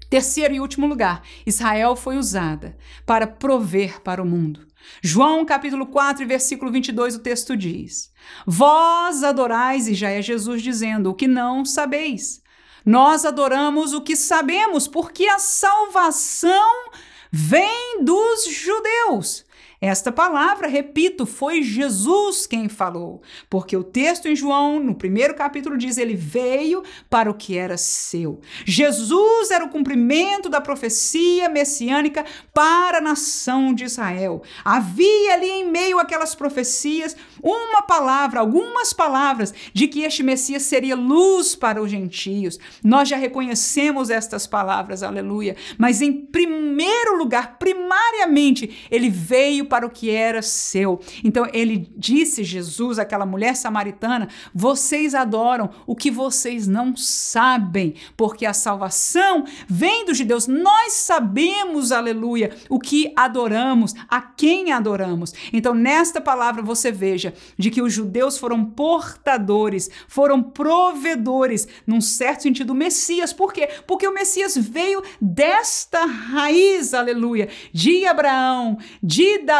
Terceiro 0.07 0.53
e 0.53 0.59
último 0.59 0.85
lugar, 0.85 1.23
Israel 1.45 1.95
foi 1.95 2.17
usada 2.17 2.77
para 3.05 3.25
prover 3.25 4.01
para 4.01 4.21
o 4.21 4.25
mundo. 4.25 4.67
João 5.01 5.45
capítulo 5.45 5.85
4, 5.85 6.25
versículo 6.27 6.71
22, 6.71 7.15
o 7.15 7.19
texto 7.19 7.55
diz: 7.55 8.11
Vós 8.45 9.23
adorais, 9.23 9.87
e 9.87 9.93
já 9.93 10.09
é 10.09 10.21
Jesus 10.21 10.61
dizendo, 10.61 11.11
o 11.11 11.13
que 11.13 11.27
não 11.27 11.63
sabeis. 11.63 12.41
Nós 12.85 13.25
adoramos 13.25 13.93
o 13.93 14.01
que 14.01 14.15
sabemos, 14.15 14.87
porque 14.87 15.27
a 15.27 15.39
salvação 15.39 16.89
vem 17.31 18.03
dos 18.03 18.45
judeus. 18.45 19.44
Esta 19.81 20.11
palavra, 20.11 20.67
repito, 20.67 21.25
foi 21.25 21.61
Jesus 21.61 22.47
quem 22.47 22.69
falou, 22.69 23.21
porque 23.49 23.75
o 23.75 23.83
texto 23.83 24.27
em 24.27 24.35
João, 24.35 24.79
no 24.79 24.95
primeiro 24.95 25.35
capítulo, 25.35 25.77
diz: 25.77 25.97
Ele 25.97 26.15
veio 26.15 26.83
para 27.09 27.29
o 27.29 27.33
que 27.33 27.57
era 27.57 27.77
seu. 27.77 28.39
Jesus 28.65 29.51
era 29.51 29.65
o 29.65 29.69
cumprimento 29.69 30.49
da 30.49 30.61
profecia 30.61 31.49
messiânica 31.49 32.25
para 32.53 32.99
a 32.99 33.01
nação 33.01 33.73
de 33.73 33.83
Israel. 33.83 34.41
Havia 34.63 35.33
ali 35.33 35.49
em 35.49 35.69
meio 35.69 35.99
àquelas 35.99 36.33
profecias 36.33 37.15
uma 37.43 37.81
palavra, 37.81 38.39
algumas 38.39 38.93
palavras 38.93 39.53
de 39.73 39.87
que 39.87 40.01
este 40.01 40.23
Messias 40.23 40.63
seria 40.63 40.95
luz 40.95 41.55
para 41.55 41.81
os 41.81 41.91
gentios. 41.91 42.57
Nós 42.83 43.09
já 43.09 43.17
reconhecemos 43.17 44.09
estas 44.09 44.47
palavras, 44.47 45.03
aleluia. 45.03 45.55
Mas 45.77 46.01
em 46.01 46.11
primeiro 46.11 47.17
lugar, 47.17 47.57
primariamente, 47.59 48.87
ele 48.89 49.09
veio 49.09 49.65
para 49.65 49.74
o 49.83 49.89
que 49.89 50.11
era 50.11 50.41
seu. 50.41 50.99
Então 51.23 51.47
ele 51.51 51.91
disse, 51.97 52.43
Jesus, 52.43 52.99
aquela 52.99 53.25
mulher 53.25 53.55
samaritana: 53.55 54.29
vocês 54.53 55.15
adoram 55.15 55.71
o 55.87 55.95
que 55.95 56.11
vocês 56.11 56.67
não 56.67 56.95
sabem, 56.95 57.95
porque 58.15 58.45
a 58.45 58.53
salvação 58.53 59.45
vem 59.67 60.05
dos 60.05 60.17
judeus. 60.17 60.47
Nós 60.47 60.93
sabemos, 60.93 61.91
aleluia, 61.91 62.55
o 62.69 62.79
que 62.79 63.11
adoramos, 63.15 63.93
a 64.07 64.21
quem 64.21 64.71
adoramos. 64.71 65.33
Então, 65.51 65.73
nesta 65.73 66.21
palavra, 66.21 66.61
você 66.61 66.91
veja 66.91 67.33
de 67.57 67.71
que 67.71 67.81
os 67.81 67.93
judeus 67.93 68.37
foram 68.37 68.63
portadores, 68.63 69.89
foram 70.07 70.41
provedores, 70.41 71.67
num 71.87 72.01
certo 72.01 72.43
sentido, 72.43 72.71
o 72.71 72.75
Messias. 72.75 73.33
Por 73.33 73.51
quê? 73.51 73.69
Porque 73.87 74.07
o 74.07 74.13
Messias 74.13 74.55
veio 74.55 75.01
desta 75.19 76.05
raiz, 76.05 76.93
aleluia, 76.93 77.49
de 77.71 78.05
Abraão, 78.05 78.77
de 79.01 79.39
Davi, 79.39 79.54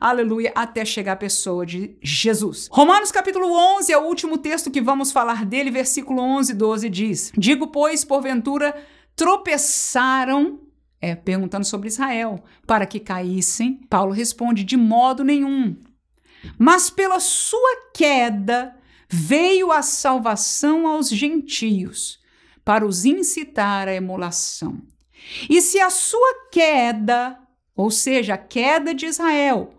aleluia, 0.00 0.52
até 0.54 0.84
chegar 0.84 1.12
a 1.12 1.16
pessoa 1.16 1.64
de 1.64 1.96
Jesus. 2.02 2.68
Romanos 2.70 3.10
capítulo 3.10 3.52
11 3.78 3.92
é 3.92 3.98
o 3.98 4.06
último 4.06 4.38
texto 4.38 4.70
que 4.70 4.80
vamos 4.80 5.12
falar 5.12 5.44
dele, 5.44 5.70
versículo 5.70 6.20
11 6.20 6.52
e 6.52 6.54
12 6.54 6.90
diz: 6.90 7.32
Digo, 7.36 7.68
pois, 7.68 8.04
porventura 8.04 8.74
tropeçaram 9.16 10.60
é, 11.04 11.14
perguntando 11.14 11.66
sobre 11.66 11.88
Israel, 11.88 12.42
para 12.66 12.86
que 12.86 12.98
caíssem. 12.98 13.80
Paulo 13.90 14.12
responde: 14.12 14.64
de 14.64 14.76
modo 14.76 15.22
nenhum. 15.22 15.76
Mas 16.58 16.88
pela 16.88 17.20
sua 17.20 17.90
queda 17.94 18.74
veio 19.06 19.70
a 19.70 19.82
salvação 19.82 20.86
aos 20.86 21.10
gentios, 21.10 22.18
para 22.64 22.86
os 22.86 23.04
incitar 23.04 23.86
à 23.86 23.94
emulação. 23.94 24.80
E 25.48 25.60
se 25.60 25.78
a 25.78 25.90
sua 25.90 26.48
queda, 26.50 27.38
ou 27.76 27.90
seja, 27.90 28.34
a 28.34 28.38
queda 28.38 28.94
de 28.94 29.06
Israel, 29.06 29.74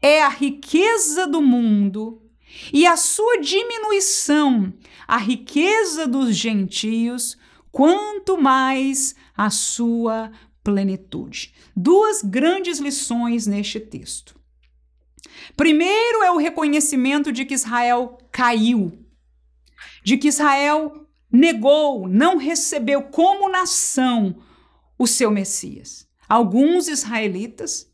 é 0.00 0.22
a 0.22 0.28
riqueza 0.28 1.26
do 1.26 1.40
mundo, 1.40 2.22
e 2.72 2.86
a 2.86 2.96
sua 2.96 3.38
diminuição, 3.38 4.72
a 5.06 5.16
riqueza 5.16 6.06
dos 6.06 6.34
gentios, 6.34 7.36
quanto 7.70 8.38
mais 8.38 9.14
a 9.36 9.50
sua 9.50 10.32
plenitude. 10.64 11.54
Duas 11.76 12.22
grandes 12.22 12.78
lições 12.78 13.46
neste 13.46 13.78
texto. 13.78 14.34
Primeiro 15.56 16.22
é 16.22 16.30
o 16.30 16.38
reconhecimento 16.38 17.30
de 17.30 17.44
que 17.44 17.54
Israel 17.54 18.18
caiu, 18.32 18.98
de 20.02 20.16
que 20.16 20.28
Israel 20.28 21.06
negou, 21.30 22.08
não 22.08 22.36
recebeu 22.36 23.02
como 23.02 23.48
nação 23.48 24.36
o 24.98 25.06
seu 25.06 25.30
Messias. 25.30 26.05
Alguns 26.28 26.88
israelitas, 26.88 27.90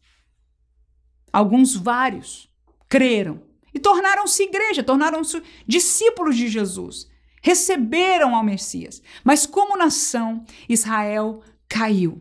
alguns 1.32 1.74
vários, 1.74 2.48
creram 2.88 3.42
e 3.74 3.78
tornaram-se 3.78 4.42
igreja, 4.42 4.82
tornaram-se 4.82 5.42
discípulos 5.66 6.36
de 6.36 6.48
Jesus, 6.48 7.08
receberam 7.42 8.34
ao 8.34 8.44
Messias. 8.44 9.02
Mas 9.24 9.46
como 9.46 9.76
nação, 9.76 10.44
Israel 10.68 11.42
caiu. 11.68 12.20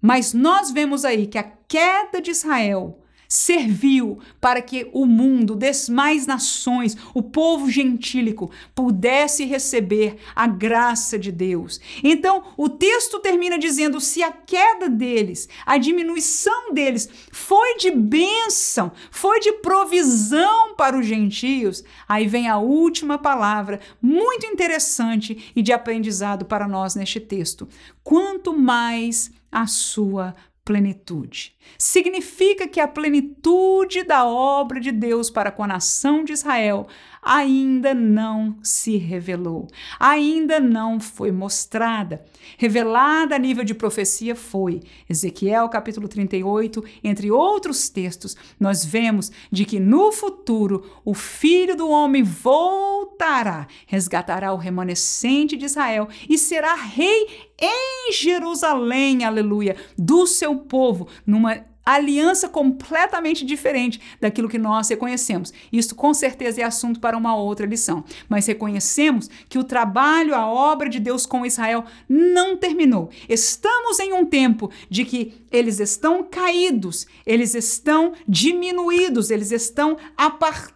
Mas 0.00 0.32
nós 0.32 0.70
vemos 0.70 1.04
aí 1.04 1.26
que 1.26 1.38
a 1.38 1.42
queda 1.42 2.20
de 2.20 2.30
Israel 2.30 3.02
serviu 3.28 4.18
para 4.40 4.60
que 4.62 4.88
o 4.92 5.06
mundo, 5.06 5.56
demais 5.56 6.26
nações, 6.26 6.96
o 7.14 7.22
povo 7.22 7.70
gentílico, 7.70 8.50
pudesse 8.74 9.44
receber 9.44 10.16
a 10.34 10.46
graça 10.46 11.18
de 11.18 11.32
Deus. 11.32 11.80
Então, 12.02 12.44
o 12.56 12.68
texto 12.68 13.18
termina 13.20 13.58
dizendo: 13.58 14.00
se 14.00 14.22
a 14.22 14.30
queda 14.30 14.88
deles, 14.88 15.48
a 15.64 15.78
diminuição 15.78 16.72
deles 16.72 17.08
foi 17.32 17.76
de 17.76 17.90
bênção, 17.90 18.92
foi 19.10 19.40
de 19.40 19.52
provisão 19.52 20.74
para 20.74 20.98
os 20.98 21.06
gentios, 21.06 21.82
aí 22.08 22.26
vem 22.26 22.48
a 22.48 22.58
última 22.58 23.18
palavra, 23.18 23.80
muito 24.00 24.46
interessante 24.46 25.52
e 25.54 25.62
de 25.62 25.72
aprendizado 25.72 26.44
para 26.44 26.68
nós 26.68 26.94
neste 26.94 27.20
texto. 27.20 27.68
Quanto 28.02 28.56
mais 28.56 29.30
a 29.50 29.66
sua 29.66 30.34
plenitude. 30.66 31.54
Significa 31.78 32.66
que 32.66 32.80
a 32.80 32.88
plenitude 32.88 34.02
da 34.02 34.26
obra 34.26 34.80
de 34.80 34.90
Deus 34.90 35.30
para 35.30 35.52
com 35.52 35.62
a 35.62 35.66
nação 35.66 36.24
de 36.24 36.32
Israel 36.32 36.88
ainda 37.26 37.92
não 37.92 38.56
se 38.62 38.96
revelou, 38.96 39.66
ainda 39.98 40.60
não 40.60 41.00
foi 41.00 41.32
mostrada. 41.32 42.24
Revelada 42.56 43.34
a 43.34 43.38
nível 43.38 43.64
de 43.64 43.74
profecia 43.74 44.36
foi. 44.36 44.80
Ezequiel 45.10 45.68
capítulo 45.68 46.06
38, 46.06 46.84
entre 47.02 47.32
outros 47.32 47.88
textos, 47.88 48.36
nós 48.60 48.84
vemos 48.84 49.32
de 49.50 49.64
que 49.64 49.80
no 49.80 50.12
futuro 50.12 51.00
o 51.04 51.14
filho 51.14 51.74
do 51.74 51.88
homem 51.90 52.22
voltará, 52.22 53.66
resgatará 53.88 54.52
o 54.52 54.56
remanescente 54.56 55.56
de 55.56 55.64
Israel 55.64 56.08
e 56.28 56.38
será 56.38 56.76
rei 56.76 57.26
em 57.60 58.12
Jerusalém, 58.12 59.24
aleluia, 59.24 59.74
do 59.98 60.28
seu 60.28 60.54
povo, 60.54 61.08
numa 61.26 61.64
aliança 61.86 62.48
completamente 62.48 63.44
diferente 63.44 64.00
daquilo 64.20 64.48
que 64.48 64.58
nós 64.58 64.88
reconhecemos. 64.88 65.52
Isso 65.72 65.94
com 65.94 66.12
certeza 66.12 66.60
é 66.60 66.64
assunto 66.64 66.98
para 66.98 67.16
uma 67.16 67.36
outra 67.36 67.64
lição. 67.64 68.04
Mas 68.28 68.46
reconhecemos 68.46 69.30
que 69.48 69.58
o 69.58 69.64
trabalho, 69.64 70.34
a 70.34 70.46
obra 70.46 70.88
de 70.88 70.98
Deus 70.98 71.24
com 71.24 71.46
Israel 71.46 71.84
não 72.08 72.56
terminou. 72.56 73.08
Estamos 73.28 74.00
em 74.00 74.12
um 74.12 74.26
tempo 74.26 74.70
de 74.90 75.04
que 75.04 75.34
eles 75.52 75.78
estão 75.78 76.24
caídos, 76.24 77.06
eles 77.24 77.54
estão 77.54 78.12
diminuídos, 78.26 79.30
eles 79.30 79.52
estão 79.52 79.96
apartados, 80.16 80.75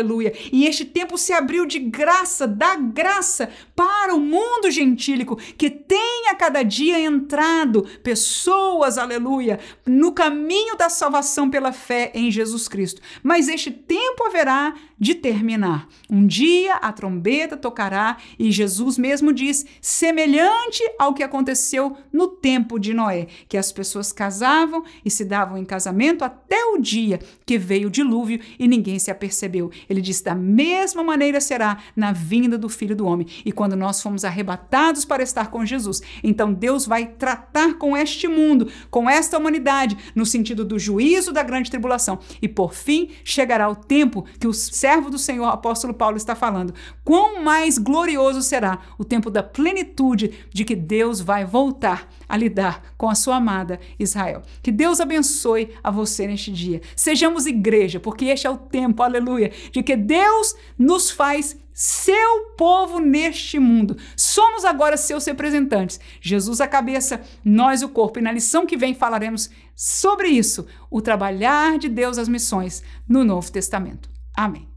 aleluia. 0.00 0.32
E 0.52 0.66
este 0.66 0.84
tempo 0.84 1.18
se 1.18 1.32
abriu 1.32 1.66
de 1.66 1.78
graça, 1.78 2.46
da 2.46 2.76
graça 2.76 3.50
para 3.76 4.14
o 4.14 4.20
mundo 4.20 4.70
gentílico 4.70 5.36
que 5.36 5.70
tem 5.70 6.28
a 6.28 6.34
cada 6.34 6.62
dia 6.62 6.98
entrado 6.98 7.86
pessoas, 8.02 8.98
aleluia, 8.98 9.58
no 9.86 10.12
caminho 10.12 10.76
da 10.76 10.88
salvação 10.88 11.50
pela 11.50 11.72
fé 11.72 12.10
em 12.14 12.30
Jesus 12.30 12.68
Cristo. 12.68 13.00
Mas 13.22 13.48
este 13.48 13.70
tempo 13.70 14.24
haverá 14.24 14.74
de 14.98 15.14
terminar. 15.14 15.88
Um 16.08 16.26
dia 16.26 16.74
a 16.74 16.92
trombeta 16.92 17.56
tocará 17.56 18.18
e 18.38 18.50
Jesus 18.50 18.98
mesmo 18.98 19.32
diz, 19.32 19.64
semelhante 19.80 20.82
ao 20.98 21.14
que 21.14 21.22
aconteceu 21.22 21.96
no 22.12 22.28
tempo 22.28 22.78
de 22.78 22.92
Noé, 22.92 23.26
que 23.48 23.56
as 23.56 23.72
pessoas 23.72 24.12
casavam 24.12 24.84
e 25.04 25.10
se 25.10 25.24
davam 25.24 25.56
em 25.56 25.64
casamento 25.64 26.22
até 26.22 26.62
o 26.66 26.78
dia 26.78 27.18
que 27.46 27.58
veio 27.58 27.88
o 27.88 27.90
dilúvio 27.90 28.40
e 28.58 28.68
ninguém 28.68 28.98
se 28.98 29.10
apercebeu. 29.20 29.70
Ele 29.88 30.00
diz: 30.00 30.22
da 30.22 30.34
mesma 30.34 31.04
maneira 31.04 31.40
será 31.40 31.78
na 31.94 32.12
vinda 32.12 32.56
do 32.56 32.68
Filho 32.68 32.96
do 32.96 33.06
Homem. 33.06 33.26
E 33.44 33.52
quando 33.52 33.76
nós 33.76 34.00
fomos 34.02 34.24
arrebatados 34.24 35.04
para 35.04 35.22
estar 35.22 35.50
com 35.50 35.64
Jesus, 35.64 36.00
então 36.24 36.52
Deus 36.52 36.86
vai 36.86 37.06
tratar 37.06 37.74
com 37.74 37.96
este 37.96 38.26
mundo, 38.26 38.68
com 38.90 39.08
esta 39.08 39.36
humanidade, 39.36 39.96
no 40.14 40.24
sentido 40.24 40.64
do 40.64 40.78
juízo 40.78 41.32
da 41.32 41.42
grande 41.42 41.70
tribulação. 41.70 42.18
E 42.40 42.48
por 42.48 42.72
fim 42.72 43.10
chegará 43.22 43.68
o 43.68 43.76
tempo 43.76 44.24
que 44.38 44.48
o 44.48 44.54
servo 44.54 45.10
do 45.10 45.18
Senhor, 45.18 45.46
apóstolo 45.46 45.92
Paulo, 45.92 46.16
está 46.16 46.34
falando. 46.34 46.74
Quão 47.04 47.42
mais 47.42 47.76
glorioso 47.76 48.42
será 48.42 48.78
o 48.98 49.04
tempo 49.04 49.30
da 49.30 49.42
plenitude 49.42 50.32
de 50.52 50.64
que 50.64 50.74
Deus 50.74 51.20
vai 51.20 51.44
voltar 51.44 52.08
a 52.28 52.36
lidar 52.36 52.94
com 52.96 53.08
a 53.10 53.14
sua 53.14 53.36
amada 53.36 53.80
Israel. 53.98 54.42
Que 54.62 54.70
Deus 54.70 55.00
abençoe 55.00 55.70
a 55.82 55.90
você 55.90 56.28
neste 56.28 56.52
dia. 56.52 56.80
Sejamos 56.94 57.44
igreja, 57.44 57.98
porque 57.98 58.26
este 58.26 58.46
é 58.46 58.50
o 58.50 58.56
tempo, 58.56 59.02
aleluia, 59.10 59.52
de 59.70 59.82
que 59.82 59.96
Deus 59.96 60.54
nos 60.78 61.10
faz 61.10 61.56
seu 61.72 62.54
povo 62.56 62.98
neste 62.98 63.58
mundo. 63.58 63.96
Somos 64.16 64.64
agora 64.64 64.96
seus 64.96 65.24
representantes. 65.24 65.98
Jesus 66.20 66.60
a 66.60 66.68
cabeça, 66.68 67.22
nós 67.44 67.82
o 67.82 67.88
corpo. 67.88 68.18
E 68.18 68.22
na 68.22 68.32
lição 68.32 68.66
que 68.66 68.76
vem 68.76 68.94
falaremos 68.94 69.50
sobre 69.74 70.28
isso, 70.28 70.66
o 70.90 71.00
trabalhar 71.00 71.78
de 71.78 71.88
Deus 71.88 72.18
as 72.18 72.28
missões 72.28 72.82
no 73.08 73.24
Novo 73.24 73.50
Testamento. 73.50 74.10
Amém. 74.36 74.69